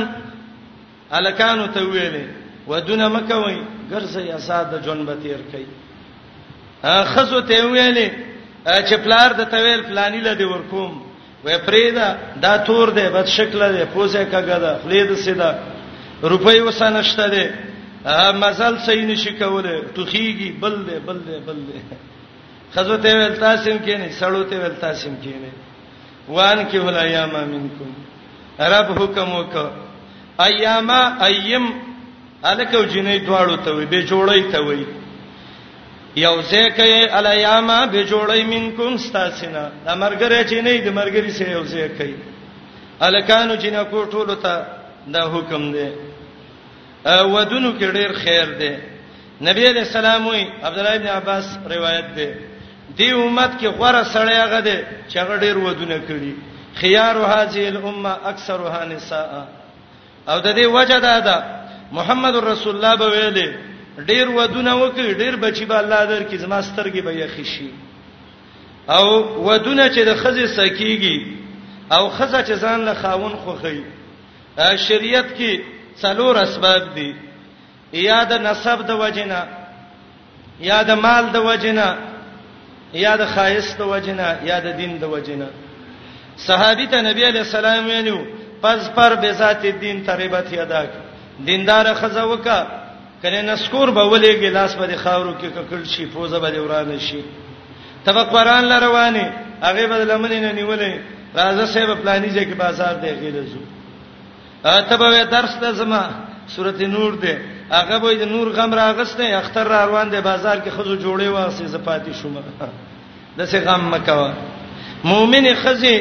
[1.19, 2.25] الکانو ته ویلې
[2.67, 3.57] ودونه مکوئ
[3.91, 5.69] ګرځي آزاد جون به تیر کوي
[7.13, 8.09] خزو ته ویلې
[8.87, 10.91] چې پلار د تویل پلانی لدی ورکوم
[11.45, 12.07] وې پریدا
[12.43, 15.51] دا تور دی بد شکل دی پوزه کګه ده خلید سیدا
[16.31, 17.43] روپۍ وسانشته دی
[18.41, 21.81] مزل صحیح نشي کوله توخیږي بل دی بل دی بل دی
[22.75, 25.51] خزو ته ویل تاسو کې نه سړو ته ویل تاسو کې نه
[26.35, 27.93] وان کې ولا یاما منکم
[28.71, 29.55] رب حکم وک
[30.45, 31.65] ایاما ایم
[32.43, 34.85] الکو جنې دواړو ته وي به جوړی ته وي
[36.15, 42.13] یو ځکه الیاما به جوړی منکم استاسینا د مرګره جنې د مرګري سه یو ځکه
[43.01, 44.63] الکانو جنې کو ټولو ته
[45.07, 45.89] دا حکم دی
[47.05, 48.75] ودونو کې ډیر خیر دی
[49.43, 52.29] نبی علیہ السلام وی عبد الله ابن عباس روایت دی
[52.97, 54.77] دی امت کې غوړه سړی هغه دی
[55.09, 56.31] چې هغه ډیر ودونه کړی
[56.81, 59.31] خيار هذه الامه اکثرها نساء
[60.29, 61.39] او د دې وجه دا ده
[61.91, 63.47] محمد رسول الله به ویلې
[64.07, 67.69] ډیر ودونه وکړي ډیر بچي به الله درکې زما سترګې به یې خشي
[68.89, 69.05] او
[69.49, 71.17] ودونه چې د خزې سکیږي
[71.91, 73.83] او خزه چې ځان له خاون خوخی
[74.77, 75.61] شریعت کې
[76.01, 77.13] څلور اسباب دي
[77.93, 79.41] یا د نسب د وجنه
[80.59, 81.97] یا د مال د وجنه
[82.93, 85.49] یا د خایس د وجنه یا د دین د وجنه
[86.37, 88.19] صحابي ته نبی علی السلام ویلو
[88.61, 91.08] پس پر به ذات الدین تربت ادا کړ
[91.47, 92.59] دیندار خزه وکا
[93.23, 97.23] کله نسکور به ولې ګلاس به د خاورو کې ککل شي پوزه به ورانه شي
[98.05, 99.25] تبقران ل روانه
[99.65, 100.93] هغه به لمنې نه نیولې
[101.35, 103.59] راځه سیب پلانې ځکه بازار دی غیله زو
[104.65, 106.03] اته به درس ته زما
[106.47, 107.35] سورته نور دی
[107.71, 111.65] هغه به د نور غم راغسته اختر را روان دی بازار کې خزو جوړې واسي
[111.67, 112.39] زپاتی شومه
[113.39, 114.31] دسه غم مکوا
[115.03, 115.99] مؤمن خزه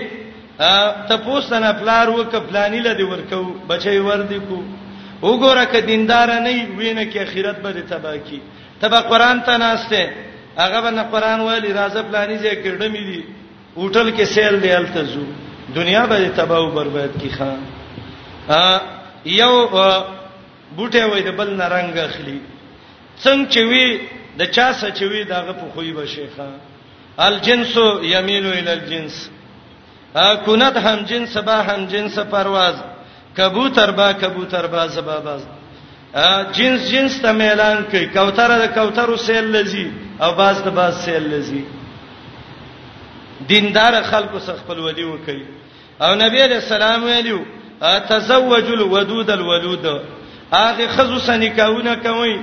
[1.08, 4.62] تپوس نه پلار وک پلانې لدی ورکو بچي ور دی کو
[5.22, 8.38] وګوره ک دیندار نه وینه کې اخرت به تبا کی
[8.80, 10.10] تبا قران ته ناشته
[10.58, 13.22] هغه به نه قران وایي راځه پلانې ځای کې ډمې دي
[13.78, 15.22] هوټل کې سیل دی التزو
[15.74, 17.60] دنیا به تبا او برباد کی خان
[18.48, 18.78] ا
[19.26, 19.54] یو
[20.76, 22.38] بوټي وای د بل نه رنگ اخلي
[23.24, 23.88] څنګه چې وی
[24.38, 26.48] د چا سچوي دغه په خوې به شيخه
[27.18, 29.30] الجنس يميل الى الجنس
[30.14, 32.74] ا کونت هم جنس با هم جنس پرواز
[33.38, 35.40] کبوتر با کبوتر با زباباز
[36.54, 39.86] جنس جنس ته اعلان کوي کوتره د کوترو سیل لذي
[40.22, 41.64] او باز د باز سیل لذي
[43.48, 45.42] دیندار خلکو سره خپل ودی وکي
[46.00, 47.40] او نبی عليه السلام ویلو
[48.08, 49.86] تزوج الودود الولود
[50.52, 52.38] هغه خزو سنیکاونه کوي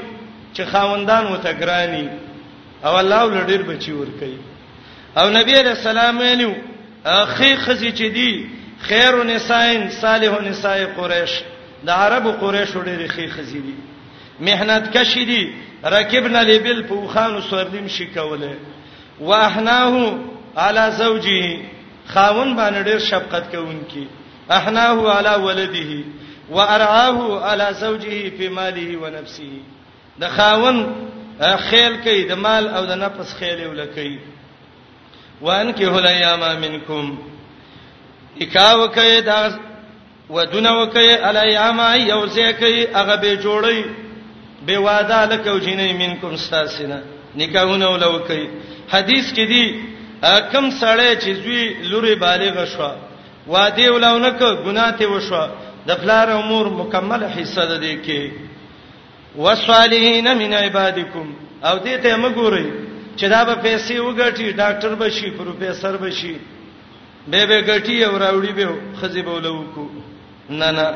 [0.53, 2.07] چې خاوندان وته ګرانی
[2.85, 4.37] او الله ولډیر بچي ور کوي
[5.17, 6.53] او نبی عليه السلام ویلو
[7.05, 8.54] اخی خزي چې دی
[8.89, 11.31] خیر النساء صالح النساء قریش
[11.85, 13.75] د عربو قریش ډېرې خې خزيدي
[14.39, 15.41] مهنت کشي دي
[15.93, 18.53] رکبنا لبل پوخانو سوردیم شیکوله
[19.19, 20.15] واحناه
[20.67, 21.59] علی زوجه
[22.07, 24.07] خاون باندې ډېر شفقت کوونکی
[24.59, 26.03] احناه علی ولده
[26.57, 29.51] وارعاه علی زوجه فی ماله و نفسه
[30.25, 30.87] د خاون
[31.69, 34.19] خیل کوي د مال او د نفس خیل ولکې
[35.47, 37.15] وان کې هلیاما منکم
[38.41, 39.41] حکاو کوي دا
[40.35, 43.79] ودونه وکي الیاما یوزه کوي هغه به جوړي
[44.65, 46.99] به واده لکه جنې منکم ساسینا
[47.39, 48.45] نکاحونه ولو کوي
[48.93, 49.63] حدیث کې دی
[50.51, 51.61] کم سړی چې زوی
[51.91, 52.89] لوري بالغ شو
[53.47, 55.45] واده ولونه ک ګناه ته وشو
[55.87, 58.31] د پلار امور مکمل حصہ ده دی کې
[59.37, 61.31] وصالحین من عبادکم
[61.63, 62.65] او دې ته موږ ګورئ
[63.17, 66.35] چې دا به پیسې وګټي ډاکټر بشي پروفیسور بشي
[67.27, 68.67] به به غټي او راوړي به
[69.01, 69.87] خزي بولو کو
[70.49, 70.87] نه نه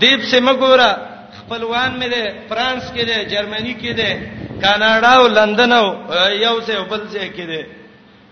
[0.00, 0.90] دیپ سے مګورا
[1.38, 5.86] خپلوان مې ده فرانس کې ده جرمني کې ده کاناډا او لندن او
[6.46, 7.66] یو څه بل څه کې ده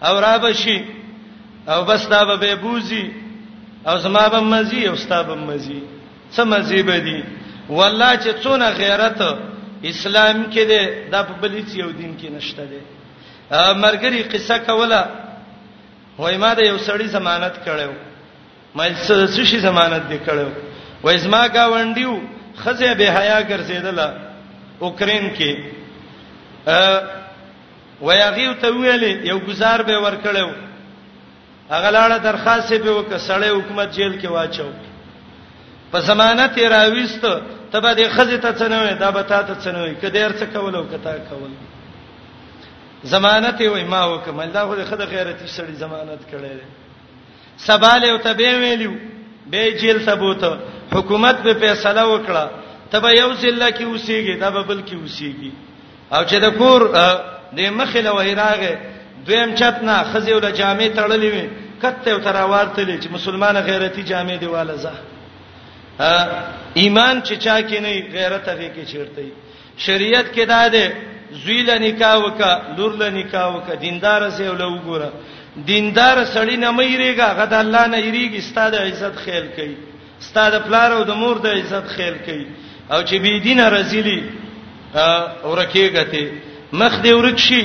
[0.08, 0.84] او را بشي
[1.68, 3.10] او بس دا به بوزي
[3.86, 5.82] او زما به مزي او ستا به مزي
[6.36, 7.24] څه مزي به دي
[7.68, 9.22] والله چې څونه غیرت
[9.84, 10.82] اسلام کې ده
[11.12, 12.80] د بلې یو دین کې نشته ده
[13.82, 15.27] مرګري قصه کوله
[16.18, 17.92] وای ما د یو سړی ضمانت کړو
[18.76, 20.48] ما څه شي ضمانت دی کړو
[21.04, 22.12] وای زما گاونډیو
[22.62, 24.06] خزه به حیا ګرځیدله
[24.86, 25.52] اوکرين کې
[26.80, 26.82] ا
[28.06, 30.48] وای هغه ته ویلې یو گزار به ورکړو
[31.74, 34.68] هغه لاړه درخواست به وکړه حکومت جیل کې واچو
[35.90, 37.24] په ضمانت یې راويست
[37.72, 41.12] ته به د خزه ته څنوي دا به تا ته څنوي کډیر څه کولو کتا
[41.30, 41.56] کولو
[43.06, 46.58] ضمانت وي ما وکمل دا خو د خدای غیرتی سړی ضمانت کړي
[47.58, 48.92] سبال او تبه ویلو
[49.46, 50.44] به جیل ثبوت
[50.94, 52.44] حکومت به فیصله وکړه
[52.92, 55.52] تبه یو ځله کې اوسېږي دا به بل کې اوسېږي
[56.12, 56.80] او چې د کور
[57.56, 58.78] د مخله وهراغه
[59.26, 61.48] دویم چتنه خزی ول جامع تړلې وي
[61.82, 64.92] کته او تراوار تلې چې مسلمان غیرتی جامع دیواله زه
[66.74, 69.24] ایمان چې چا کې نه غیرت هغه کې چیرته
[69.86, 70.96] شریعت کې دا ده
[71.44, 75.10] زوی له نکاح وکا لور له نکاح وکا دیندار سه ول وګوره
[75.70, 79.74] دیندار سړی نه مې ریګه غد الله نه ریګي ستاد عزت خیال کوي
[80.20, 82.46] ستاد پلار او د مور د عزت خیال کوي
[82.92, 84.20] او چې بی دینه رزلی
[85.44, 86.24] ورکیږي ته
[86.80, 87.64] مخ دې ورکشي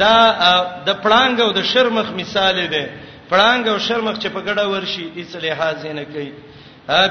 [0.00, 0.14] دا
[0.86, 2.84] د پړانګ او د شرمخ مثال دی
[3.32, 6.32] پړانګ او شرمخ چې په ګډه ورشي هیڅ لحاظ نه کوي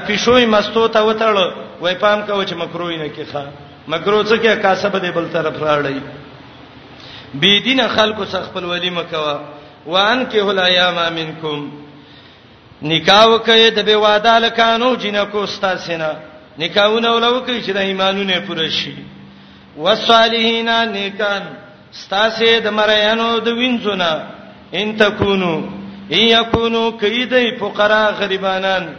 [0.06, 1.36] پښوی مستو ته وتړ
[1.82, 3.44] وای پام کوي چې مکروې نه کیخه
[3.88, 5.98] مکرو څه کې کاسب دې بل طرف راړی
[7.40, 9.36] بی دین خلکو څخه خپل ولی مکوا
[9.86, 11.66] وان کې هل ایام منکم
[12.90, 16.12] نکاح وکړي د به واده لکانو جنکو استاسینا
[16.62, 18.94] نکاحونه ولو کې چې د ایمانونه پوره شي
[19.86, 21.42] وصالحین نیکان
[21.92, 25.54] استاسه د مریانو د وینځونه ان تکونو
[26.12, 28.94] ان یکونو کیدای فقرا غریبانان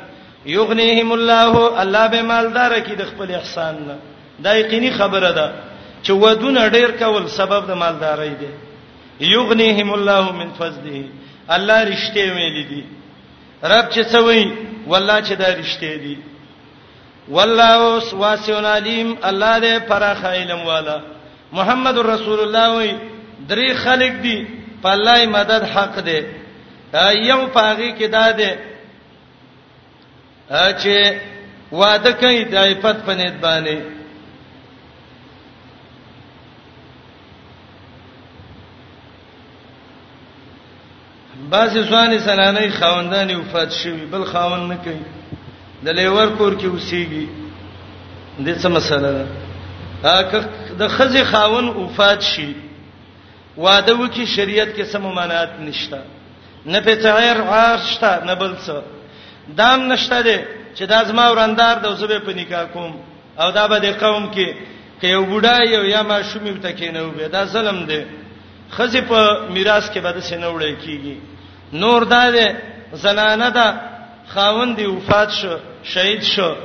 [0.55, 3.95] یغنیهم الله الله به مالدار کی د خپل احسان نه
[4.43, 5.51] دا یقیني خبره ده
[6.03, 8.51] چې ودونه ډیر کول سبب د مالدارۍ دی
[9.33, 11.05] یغنیهم الله من فضله
[11.55, 12.83] الله رښتې ویل دي
[13.63, 14.53] رب چې څه وایي
[14.87, 16.17] والله چې دا رښتې دي
[17.27, 17.77] والله
[18.15, 20.97] واسعون علیم الله دې پراخ علم والا
[21.53, 22.95] محمد رسول الله وایي
[23.49, 24.47] درې خلق دي
[24.83, 26.21] په الله مدد حق دی
[27.31, 28.51] یو پاغي کې دا دی
[30.81, 30.95] چې
[31.71, 33.94] وعده کوي د عفت په نیت باندې
[41.53, 45.05] بعضی ځواني سنانه خوندان وفات شوی بل خاون نه کوي
[45.83, 47.27] د لیور کور کې اوسېږي
[48.39, 49.25] د څه مسله ده
[50.03, 50.43] اګه
[50.79, 52.53] د خزي خاون وفات شي
[53.57, 55.99] واده وکي شریعت کې سم ممانعت نشته
[56.65, 58.73] نه په تعیر عرش ته نه بل څه
[59.57, 60.41] دام نشته ده
[60.75, 62.93] چې د ازما وراندار د وسبه په نکاح کوم
[63.41, 64.49] او دا به د قوم کې
[65.01, 68.05] کې یو بډای یو یا ما شومې وته کې نه وبې دا ظلم ده
[68.71, 71.17] خزي په میراث کې به د سينه وړي کیږي
[71.73, 72.57] نور دا ده
[72.93, 73.73] زنانه ده
[74.27, 76.55] خاوند دی وفات شو شهید شو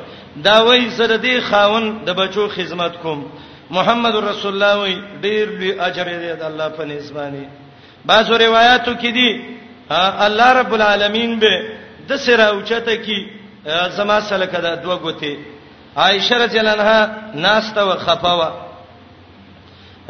[0.44, 3.24] دا وای زره دی خاوند د بچو خدمت کوم
[3.70, 7.46] محمد رسول الله وی ډیر لوی اجر دی د الله په نسبانی
[8.04, 9.44] بعضو روایتو کې دي
[9.90, 11.62] الله رب العالمین به
[12.08, 13.26] د سره اوچته کی
[13.96, 15.36] زما سره کده دوه غوته
[15.96, 18.50] عائشه رضی الله عنها ناسته و خفوا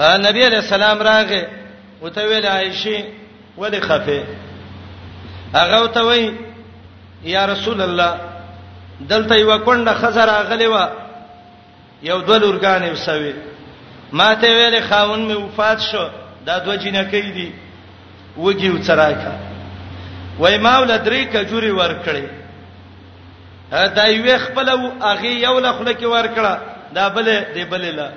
[0.00, 1.48] نبی علیہ السلام راغه
[2.02, 3.02] وته ویل عائشه
[3.58, 4.22] ولې خفه
[5.54, 6.32] هغه ته وای
[7.24, 8.14] یا رسول الله
[9.08, 10.88] دلته یو کونډه خزر اغلی و
[12.02, 13.34] یو دول ورګانې وسوي
[14.12, 16.08] ما ته ویل خاون می وفات شو
[16.46, 17.52] دا دوه جنکې دي
[18.38, 19.32] وږي وڅراکا
[20.38, 22.24] وای ما ول درې کجوري ورکړې
[23.70, 26.58] دا یو خپل او اغه یو له خلک ورکړه
[26.94, 28.08] دا بلې دی بلې لا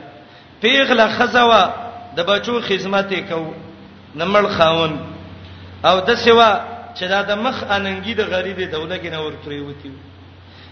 [0.61, 1.71] پیغله خزوا
[2.15, 3.53] د بچو خدمت کو
[4.17, 4.99] نمړ خاون
[5.85, 9.91] او د سیوا چې دا د مخ اننګي د غریب دولګي نه ورتري وتی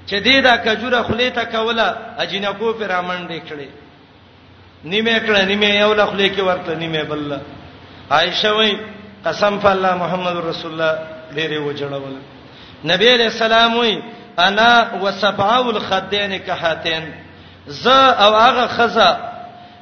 [0.09, 1.87] چې دې دا کجوره خلی ته کوله
[2.23, 3.69] اجنکو پر امنډې کړې
[4.93, 7.37] نیمه کړه نیمه یو له خلی کې ورته نیمه بل
[8.11, 8.71] عائشه وای
[9.25, 10.93] قسم په الله محمد رسول الله
[11.35, 12.15] ډېرې وجړول
[12.93, 13.97] نبی علیہ السلام وای
[14.47, 17.05] انا وسبعو الخدین کحاتین
[17.81, 19.11] ز او هغه خزه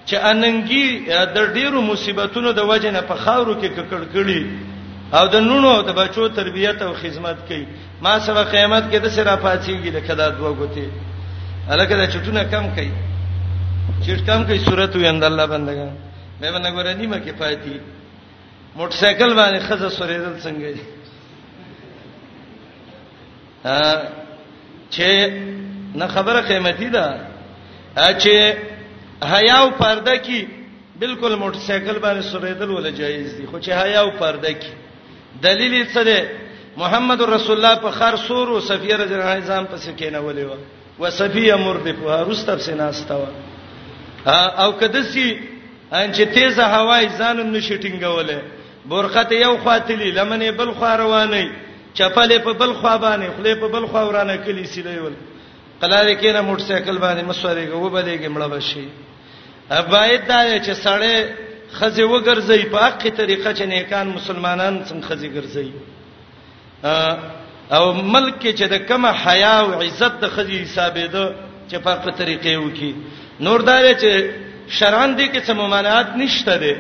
[0.05, 4.68] چې اننګي د ډیرو مصیبتونو د وجنه په خاورو کې ککړ کړي
[5.13, 7.65] او د نونو او د بچو تربیت او خدمت کوي
[8.05, 10.89] ما سره قیامت کې د سره پاتېږي لکه دا دوه غوتی
[11.69, 12.91] الکه دا چټونه کم کوي
[14.05, 15.95] چټ کم کوي صورت ویند الله بندگان
[16.41, 17.79] مې باندې ګورې نیمه کې پاتې
[18.75, 20.85] موټر سایکل باندې خزه سورېدل څنګه دي
[23.63, 23.79] ا
[24.89, 25.31] چې
[26.01, 27.19] نه خبره قیمتي ده
[27.97, 28.55] ا چې
[29.33, 30.47] حیا او پرده کې
[31.05, 34.88] بالکل موټر سایکل باندې سورېدل ول جایز دي خو چې حیا او پرده کې
[35.41, 36.27] دلیل یې څه دی
[36.81, 41.09] محمد رسول الله په خر سورو صفیه رضی الله عنها ځان پسې کېنولې و و
[41.19, 43.25] صفیه مردفه رستب سیناستا و
[44.61, 45.27] او کدسی
[45.91, 48.35] ان چې تیزه هوای ځان نشي ټینګولې
[48.93, 51.43] برخه یو خاتلی لمنې بل خو رواني
[51.93, 55.13] چپلې په بل خو باندې خلې په بل خو ورانه کلی سیلې ول
[55.81, 58.85] قلاله کې نه موټر سایکل باندې مسورې غو بلېګې مړ بشي
[59.79, 65.69] ابایت دا چې سړې خزه وګرځي په حقې طریقه چې نیکان مسلمانان څنګه خزه ګرځي
[67.77, 71.25] او ملک کې چې د کمه حیا او عزت د خزه حسابې ده
[71.69, 72.91] چې په حقې طریقې وکي
[73.39, 74.11] نوردار چې
[74.77, 76.75] شران دي کې سممانات نشته ده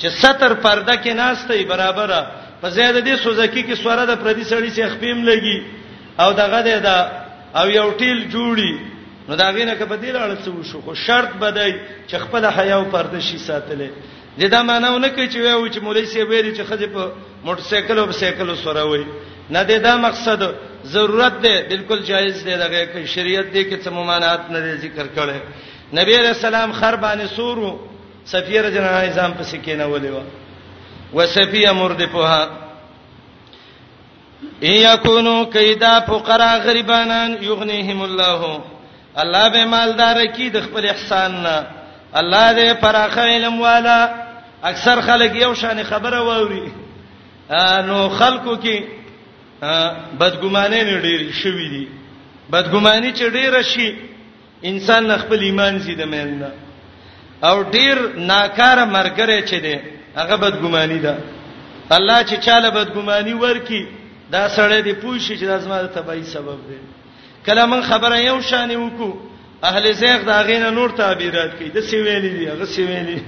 [0.00, 2.20] چې ستر پرده کې ناشته برابره
[2.60, 5.58] په زیاده دي سوزکی کې سوره د پردي سړی سي خپیم لګي
[6.20, 6.98] او دغه ده
[7.60, 8.89] او یو ټیل جوړي
[9.30, 11.72] نو دا غینه کې بدیل اړ څه وشو خو شرط بدای
[12.08, 13.90] چې خپل حیا او پرده شي ساتلې
[14.42, 17.12] د دا معناونه کوي چې وایو چې مولوی سی ویل چې خځه په
[17.46, 19.04] موټر سایکل او سایکل سره وای
[19.56, 20.42] نه د دا مقصد
[20.94, 25.38] ضرورت ده بالکل جایز ده دغه کې شریعت دې کې څه ممانعات نه ذکر کړي
[26.00, 27.70] نبی رسول الله خر باندې سورو
[28.32, 30.18] سفیر جنا نظام پس کې نه ولې و
[31.18, 32.50] وسفیه مرده په ها
[34.66, 38.60] ان یکونو کیدا فقرا غریبانان یغنیهم الله
[39.22, 41.66] الله به مالدار کی د خپل احسان نه
[42.14, 43.98] الله دې فراخ علم والا
[44.62, 46.72] اکثر خلک یو شان خبره ووري
[47.88, 48.82] نو خلکو کې
[50.20, 51.88] بدګمانه نه ډېری شوې دي
[52.52, 53.94] بدګماني چې ډېره شي
[54.62, 56.50] انسان خپل ایمان زیاده مېل نه
[57.48, 59.78] او ډېر ناکار مرګره چي دي
[60.16, 61.16] هغه بدګماني ده
[61.90, 63.86] الله چې چاله بدګماني ورکی
[64.32, 66.78] دا سړی دی پوښي چې د ازمه تبعی سبب دی
[67.46, 69.10] کله من خبره یو شان وکړو
[69.62, 73.20] اهل زیغ دا غینه نور تعبیرات کوي د سی ویلې دی هغه سی ویلې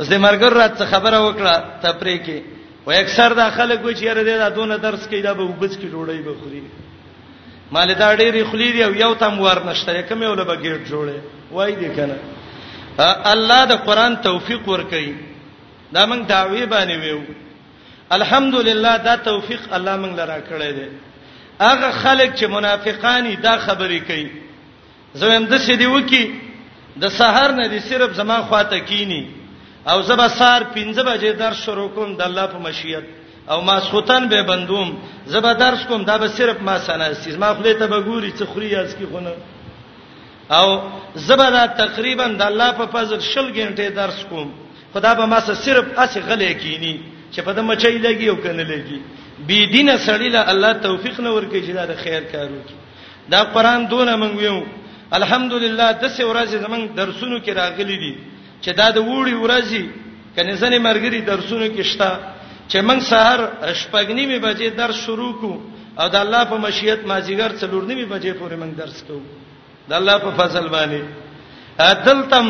[0.00, 1.54] اوس د مرګر رات خبره وکړه
[1.84, 2.40] تفریح کې
[2.86, 5.84] و اکثر دا خلک وایي چې یاره دا دونه درس کوي دا به وبس کې
[5.84, 6.62] ډوړی به خوري
[7.72, 11.72] مال دا ډېری خلی دی یو تم ور نشته کوم یو لبه ګیټ جوړه وای
[11.80, 12.16] دی کنه
[13.32, 15.14] الله د قران توفیق ور کوي
[15.92, 17.20] دا موږ داوی باندې ویو
[18.10, 20.88] الحمدلله دا توفیق الله موږ لرا کړی دی
[21.60, 24.28] هغه خلک چې منافقانی دا خبرې کوي
[25.14, 26.24] زمم د سدي وکی
[27.00, 29.22] د سحر نه دي صرف زما خواته کینی
[29.90, 33.04] او زبا سار 15 بجې درس شروع کوم د الله په مشیت
[33.50, 34.88] او ما سوتن به بندوم
[35.26, 38.76] زبا درس کوم دا به صرف ما سناستی ما خپل ته به ګوري چې خوري
[38.76, 39.32] از کی خونه
[40.50, 40.68] او
[41.16, 44.52] زبا دا تقریبا د الله په فضل شل غنټه درس کوم
[44.94, 47.00] خدا به ما سره صرف اسی غلې کینی
[47.32, 49.00] چې په دمه چي لګي او کنه لګي
[49.38, 52.76] بی دینه سړی له الله توفیق نه ورکړي چې دا د خیر کار وکړي
[53.30, 54.62] دا قران دونه مونږ ویو
[55.18, 58.14] الحمدلله د سه ورځې زمنګ درسونو کې راغلي دي
[58.62, 59.82] چې دا د وړي ورځې
[60.36, 62.10] کني ځنې مرګري درسونو کې شته
[62.68, 63.40] چې موږ سحر
[63.80, 65.52] شپږنی می بجې درس شروع کو
[65.98, 69.22] او د الله په مشیت مازیګر څلورنی می بجې پورې موږ درس کوو
[69.88, 71.02] د الله په فضل باندې
[71.80, 72.46] عدلتم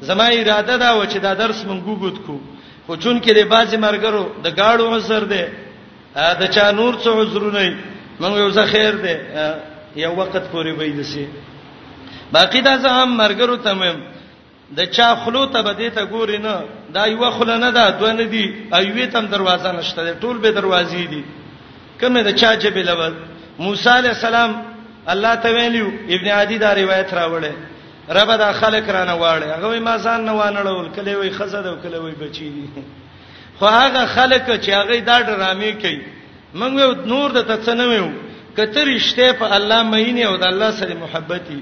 [0.00, 2.40] زما اراده دا و چې دا درس موږ وګت کو
[2.86, 5.63] خو چون کې د بازي مرګرو د گاډو عذر ده
[6.14, 7.60] دا چا نور څه عذرونه
[8.22, 9.14] موږ یو څه خیر دی
[10.00, 11.26] یو وخت پورې وای دسی
[12.36, 13.96] باقی دا زه هم مرګرو تمم
[14.76, 16.54] د چا خلو ته بده ته ګوري نه
[16.96, 21.10] دا یو خلو نه ده دوه نه دی ایوې تم دروازه نشته ټول به دروازې
[21.12, 21.22] دي
[22.00, 23.14] کمه د چا جبه لول
[23.58, 24.50] موسی علی السلام
[25.12, 27.52] الله ته ویلو ابن عدی دا روایت راوړل
[28.16, 31.74] رب دا خلق رانه واړي هغه ما ځان نه وانه لول کله وی خزه ده
[31.82, 32.66] کله وی بچی دي
[33.58, 36.00] خو هغه خلک چې هغه دا ډرامې کوي
[36.60, 36.72] موږ
[37.12, 38.08] نور د تڅنه ویو
[38.56, 41.60] کته رښتیا په الله مینه او د الله سره محبتي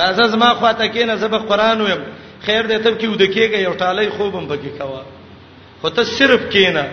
[0.00, 2.02] راځه زما خواته کې نه زبر قران ویم
[2.46, 5.02] خیر دې ته کې ود کېږي یو ټاله خوبم پکې کوا
[5.80, 6.84] خو ته صرف کینا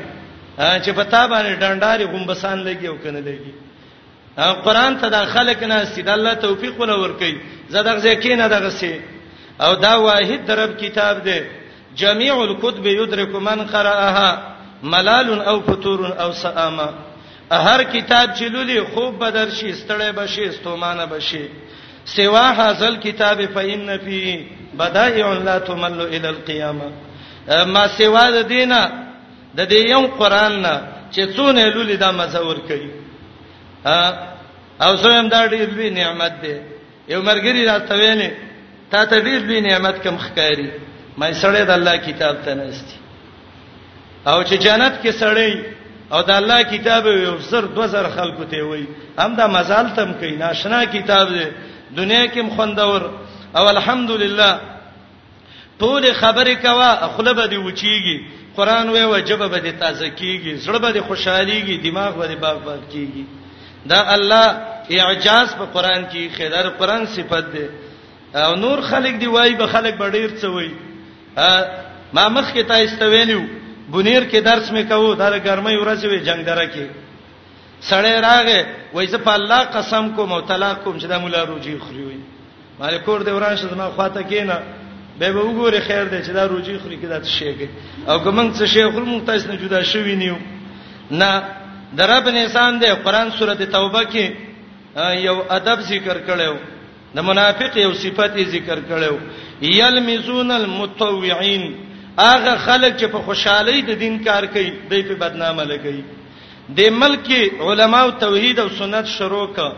[0.84, 3.54] چې په تا باندې ډنډاري غومبسان لګي او کنه لګي
[4.66, 7.36] قران ته د خلق نه سید الله توفیق ولا ور کوي
[7.74, 8.94] زدغ ځکه نه دغه سي
[9.64, 11.40] او دا واحد درب کتاب دی
[11.98, 16.90] جميع الكتب يدرك من قرأها ملال او فتور او سامه
[17.52, 21.44] هر کتاب چې لولي خوب بدر شي ستړی بشي ستومانه بشي
[22.06, 26.92] سوا حاصل کتاب فإن فی بدائع لا تمل الى القيامه
[27.66, 28.92] ما سوا د دینه
[29.56, 30.82] د دې یو قران نه
[31.16, 32.90] چې څونه لولي دا مزور کوي
[34.82, 36.60] او زم دا ډېر لوی نعمت دی
[37.10, 38.32] یو مرګری راته ویلې
[38.92, 40.70] تا ته ډېر لوی نعمت کوم ښکاری
[41.20, 42.98] مې سړې د الله کتاب ته نستی
[44.32, 45.64] او چې جنت کې سړې
[46.14, 48.86] او د الله کتاب یو سر دو سر خلکو ته وای
[49.26, 51.46] هم دا مزال تم کوي ناشنا کتاب دی
[52.00, 53.02] دنیا کې مخندور
[53.58, 54.52] او الحمدلله
[55.80, 58.18] ټول خبرې کوا خپل به دی وچیږي
[58.58, 62.58] قران وې وجب به دی تازه کیږي زړه به دی خوشحاليږي دماغ به دی باغ
[62.66, 63.24] باغ کیږي
[63.92, 64.58] دا الله
[64.90, 67.68] اعجاز په قران کې خیدار قران صفت دی
[68.42, 70.70] او نور خلق دی وای به خلق بډیر څه وای
[71.36, 73.42] ما مخ کې تا استویلو
[73.92, 76.86] بنیر کې درس مې کوو د ګرمۍ ورځې وي جنگ دره کې
[77.84, 78.66] سړی راغې
[78.96, 82.20] وای زه په الله قسم کوم او طلاق کوم چې د مولا روجي خوري
[82.80, 84.58] مالکور دې وران شته ما خواته کینا
[85.20, 87.68] به به وګوره خیر دې چې دا روجي خوري کې دا شی کې
[88.10, 90.36] او کومنګ څه شیخ الممتاز نه جدا شوی نیو
[91.12, 91.42] نه
[91.98, 94.26] درب انسان دې قران سورته توبه کې
[95.28, 96.56] یو ادب ذکر کړو
[97.16, 99.14] د منافق یو صفت ذکر کړو
[99.62, 101.76] یلمزون المتطوعين
[102.20, 106.04] هغه خلک چې په خوشحالي د دین کار کوي دوی په بدنامه لګي
[106.78, 107.32] د ملک
[107.70, 109.72] علماو توحید او سنت شروع ک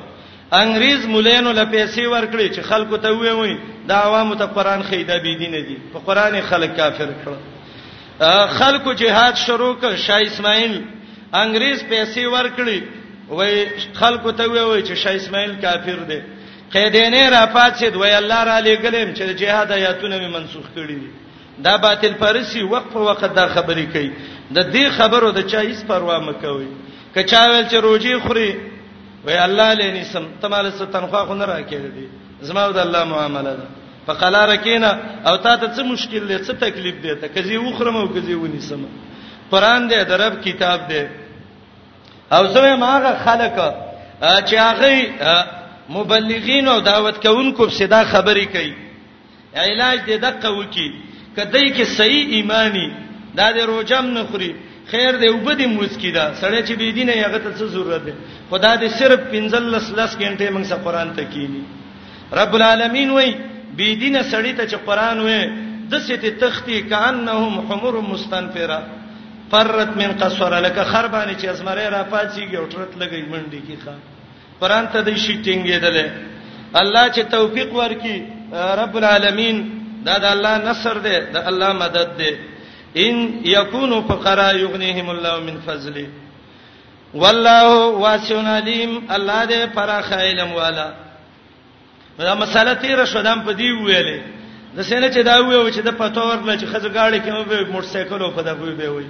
[0.53, 3.53] انګریز مولانو له پیسې ورکړي چې خلکو ته وې وې
[3.87, 9.35] د عوامو ته قران خیدا بي دین دي په قران خلک کافر کړه خلکو جهاد
[9.45, 10.77] شروع ک شاه اسماعیل
[11.35, 12.81] انګریز پیسې ورکړي
[13.29, 16.19] وې خلکو ته وې وې چې شاه اسماعیل کافر دی
[16.71, 21.09] قیدینه را پاتید وای الله را لګلم چې جهاد آیاتونه می منسوخ کړی دي
[21.63, 24.11] دا باطل پرسی وقف وقت دا خبرې کوي
[24.55, 26.67] د دې خبرو د چا هیڅ پروا مکوي
[27.15, 28.55] کچا ویل چې روجي خوري
[29.25, 32.05] وای الله لنی سم تماله ست تنخوا خو نه راکېږي دي
[32.41, 33.65] زما د الله معامله ده
[34.07, 38.07] فقلا رکینا او تا ته څه مشکل دی څه تکلیف دی ته کزي وخرم او
[38.13, 38.79] کزي ونی سم
[39.51, 41.07] قران دی درب کتاب دی
[42.31, 43.57] او زمه ماغه خلق
[44.47, 45.65] چې هغه
[45.95, 48.73] مبلغین او دعوت کوونکو صدا خبرې کوي
[49.63, 50.87] علاج دې دقه وکي
[51.37, 52.87] کدی کې صحیح ایمانی
[53.39, 54.49] دا دې روجم نه خوري
[54.91, 58.13] خیر دې وبدي مسکیدا سړی چې بی دینه یغه ته څه ضرورت ده
[58.51, 61.63] خدا دې صرف 15 لس غنټه موږ سره قران ته کینی
[62.41, 63.31] رب العالمین وای
[63.79, 65.39] بی دینه سړی ته چې قران وای
[65.91, 68.79] د سې تختی کانهم حمر مستنفره
[69.51, 73.99] فرت من قصر لك خربانه چې ازمره را پاتېږي او ترت لګي منډي کې خان
[74.61, 75.97] قران ته د شي ټینګېدل
[76.81, 78.17] الله چې توفیق ورکي
[78.81, 79.57] رب العالمین
[80.05, 82.31] دا د الله نصر دی د الله مدد دی
[83.05, 83.15] ان
[83.55, 86.07] یکونو فقرا یغنیهم الله من فضله
[87.13, 87.65] والله
[88.05, 90.87] واسع علیم الله دې پر خیلم والا
[92.19, 94.19] دا مساله تیر شو دم په دی ویلې
[94.77, 98.31] د سینې چې دا ویو چې د پتور لچ خزه گاډي کې به موټر سایکل
[98.37, 99.05] په دغه وی به وي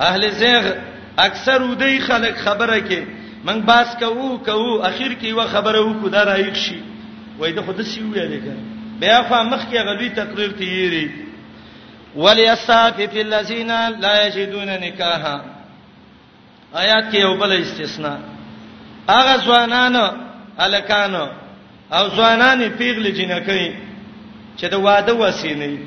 [0.00, 0.64] اهل زیغ
[1.18, 3.00] اکثر ودی خلک خبره کې
[3.44, 6.78] من باس کوو کوو اخر کې و خبره وکړه دا رايک شي
[7.38, 8.62] وای د خود سی ویلې کړه
[9.04, 11.06] بیا خو مخ کې غلوی تقریر تیری
[12.16, 13.70] وليستعفف الذين
[14.04, 15.36] لا يجدون نکاحا
[16.74, 18.18] آیات کې یو بل استثناء
[19.12, 20.04] هغه ځوانانو
[20.66, 21.24] الکانو
[21.92, 25.78] او ځوانانی پیغلې جنکې چې د واده وسینې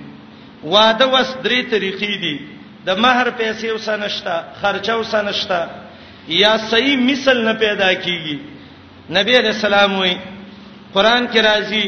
[0.74, 2.36] واده وس درې طریقې دي
[2.86, 5.62] د مہر پیسې وسنشتا خرچه وسنشتا
[6.28, 8.38] یا صحیح مثل نه پیدا کیږي
[9.18, 10.14] نبی علیہ السلام وی
[10.94, 11.86] قران کې راځي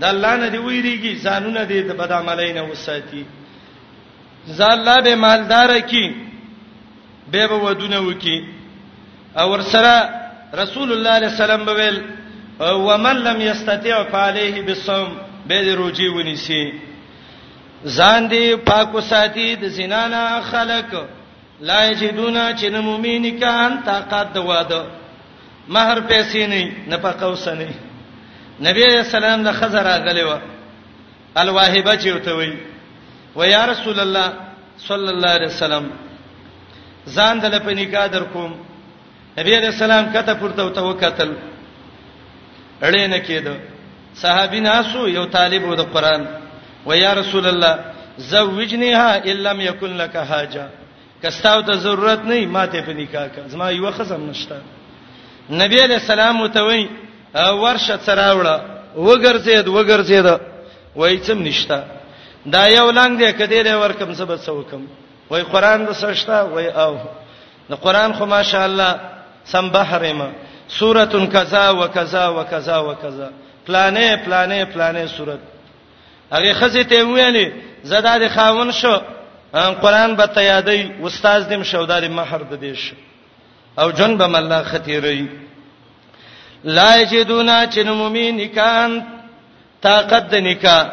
[0.00, 3.24] د الله نه دی ویریږي ځانونه دی د بدعملۍ نه وساتي
[4.58, 6.06] ځان لا به مالدار کی
[7.30, 8.44] به به ودونه وکي
[9.40, 9.96] او ورسره
[10.54, 11.96] رسول الله علیه السلام بویل
[12.60, 15.08] ومن لم یستطيع فعليه بالصوم
[15.48, 16.62] به روجي ونیسي
[17.84, 20.94] ځان دی پاک وساتي د زنا نه خلک
[21.60, 24.82] لا یجدون چې د مؤمن کان طاقت د واده
[25.68, 27.74] مہر پیسې نه نفقه وسنه
[28.66, 30.38] نبی اسلام د خزر غلې و
[31.40, 32.52] الواهبه چې وته وی
[33.36, 34.28] و یا رسول الله
[34.78, 35.88] صلی الله علیه وسلم
[37.14, 38.52] ځان دل په نکاح در کوم
[39.38, 41.32] نبی علیہ السلام کته پورته وته وکتل
[42.82, 43.54] اړې نه کېده
[44.22, 46.26] صحابین اسو یو طالب و د قران
[46.86, 47.78] و یا رسول الله
[48.18, 50.66] زوجنیها الا لم یکن لك حاجه
[51.22, 54.56] کستاو ته ضرورت نه ماته په نکاح کا زما یو خزم نشته
[55.50, 56.88] نبی علیہ السلام وتوي
[57.34, 58.60] ورشه تراوړه
[58.96, 60.40] وګرځید وګرځید
[60.96, 61.84] وای څم نشته
[62.52, 64.86] دا یو لنګ دی کدی له ورکم سبا سوکم
[65.30, 66.92] وای قران د سشتا وای او
[67.70, 68.90] د قران خو ماشاءالله
[69.44, 70.30] سم بحرمه
[70.78, 73.28] سورۃ کذا وکذا وکذا وکذا
[73.66, 75.40] پلانې پلانې پلانې سورۃ
[76.32, 77.46] هغه خزه ته ویلې
[77.84, 78.96] زدا د خاون شو
[79.52, 82.92] قرآن به تیادی استاد دیم شودار مہر د دیش
[83.78, 85.28] او جن به الله ختیری
[86.64, 88.90] لا یجدونا چن مومین کان
[89.82, 90.84] طاقت د نکاح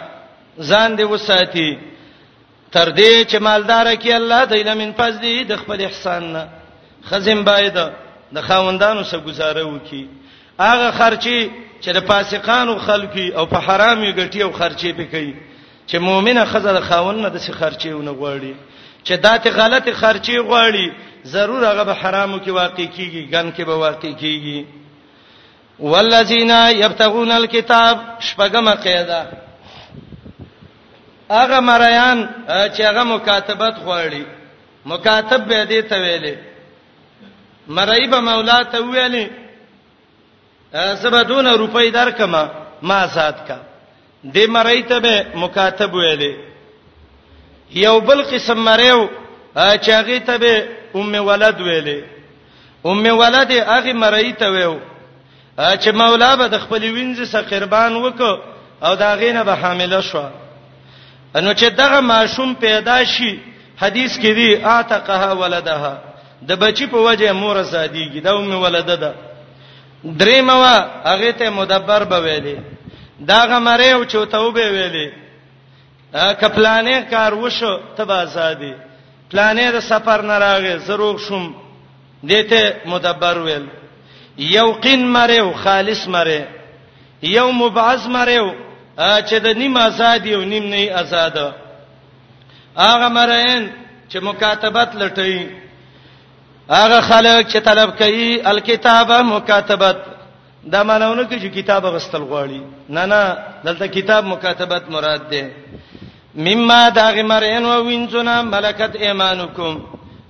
[0.70, 1.70] ځان دی وساتی
[2.74, 6.48] تر دې چې مالدار کی الله دایله من پز دی د خپل احسان نه
[7.10, 7.74] خزم باید
[8.36, 10.10] د خاوندانو سره گزاره وکي
[10.60, 11.52] هغه خرچي
[11.82, 15.34] چې د فاسقانو خلکې او په حرامي ګټي او خرچي پکې
[15.88, 18.54] چې مؤمنه خزه د خاون نه د څه خرچېونه غواړي
[19.06, 20.88] چې داتې غلطه خرچي غواړي
[21.36, 24.66] ضرور هغه به حرامو کې واقع کیږي ګن کې به واقع کیږي
[25.80, 26.52] والذین
[26.84, 27.96] یبتغون الکتاب
[28.28, 29.22] شپږمه قاعده
[31.38, 32.20] هغه مریان
[32.74, 34.24] چې هغه مکاتبت غواړي
[34.86, 36.36] مکاتب به دې ته ویلې
[37.76, 39.26] مړی به مولا ته ویلې
[41.02, 42.44] زبدون روپۍ درکما
[42.82, 43.58] ما سات کا
[44.26, 46.34] د مړی ته به مکاتب ویلې
[47.86, 49.08] یو بل قسم مړیو
[49.56, 50.66] چې هغه ته به
[50.96, 52.00] ام ولد ویلې
[52.86, 54.76] ام ولد هغه مړی ته ویو
[55.60, 58.40] چې مولا به د خپل وینځ سره قربان وکړ
[58.84, 60.24] او دا غینه به حامله شو
[61.36, 63.40] نو چې دغه ماشوم پیدا شي
[63.82, 65.96] حدیث کې دی اتقها ولدها
[66.48, 69.14] د بچی په وجه مور زادیږي دا ام ولده ده
[70.20, 70.56] درېمه
[71.10, 72.58] هغه ته مدبر به ویلې
[73.28, 75.08] دا غمره او چوتوبه ویلې
[76.42, 78.74] کپلانې کار وشو تبه آزادي
[79.32, 81.54] پلانې د سفر نه راغې زروغ شوم
[82.24, 83.66] دته مدبر ویل
[84.38, 86.42] یوقین مره او خالص مره
[87.38, 88.54] یو مبعز مره
[89.28, 91.38] چې د نیم آزادي او نیم نه آزاد
[92.78, 93.70] هغه مرین
[94.10, 95.48] چې مکاتبت لټي
[96.70, 99.98] هغه خلک چې طلب کوي الکتابه مکاتبت
[100.72, 103.22] دا مانونه کې چې کتاب غستل غواړي نه نه
[103.66, 105.52] دلته کتاب مکاتبت مراد ده
[106.36, 109.80] مما داغ مرین و وینځنا ملکت ایمانکم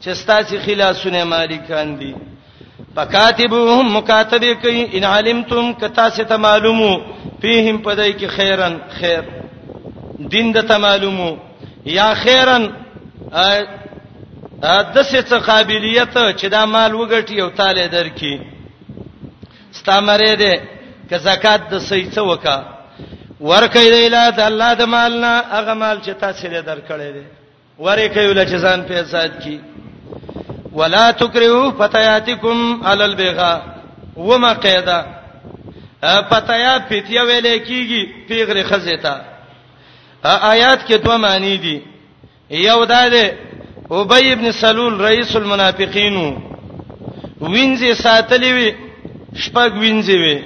[0.01, 2.13] چې ستاسو خلاصونه مالکان دي
[2.95, 6.91] فکاتبوهم مکاتبه کوي ان علمتم کتا ست معلومو
[7.41, 9.21] فیهم پدای کې خیرن خیر
[10.31, 11.31] دین د معلومو
[11.97, 12.65] یا خیرن
[13.29, 18.52] د څه قابلیت چې دا مال وګټي او تعالی درکې
[19.73, 20.55] ستامره دې
[21.09, 22.57] که زکات د سېڅه وکا
[23.41, 27.23] ورکې دی لا د الله د مالنا هغه مال چې تاسو له درکړې دي
[27.85, 29.59] ورکې ول چې ځان په سات کی
[30.79, 33.53] ولا تکرهو فتياتکم علی البغا
[34.15, 35.01] وما قیدا
[36.29, 39.15] فتیا فتیا ویلې کیږي پیغله خزیتا
[40.53, 41.81] آیات کې دوه معنی دي
[42.49, 43.33] یو دا ده
[43.91, 46.15] ابی ابن سلول رئیس المنافقین
[47.41, 48.71] وینځي ساتلی وی
[49.41, 50.37] شپږ وینځي وي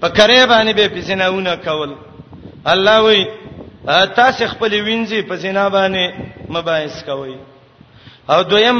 [0.00, 1.90] په کرے باندې به پسیناونه کول
[2.72, 3.22] الله وی
[4.18, 6.04] تاسو خپل وینځي پسینا باندې
[6.54, 7.36] مباحث کوي
[8.32, 8.78] او دویم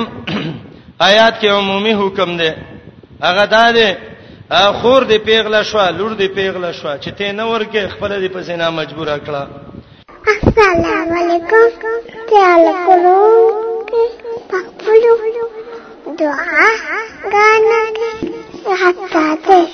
[1.10, 2.50] آیات کې عمومي حکم دی
[3.26, 3.90] هغه دا دی
[4.80, 8.66] خور دی پیغله شو لور دی پیغله شو چې ته نه ورکه خپل دی پسینا
[8.80, 9.44] مجبور کړه
[10.34, 11.64] السلام علیکم
[12.30, 13.18] تعال کولو
[13.90, 15.12] پخپلو
[16.20, 16.66] دعا
[17.34, 19.68] غانکه 要咋对。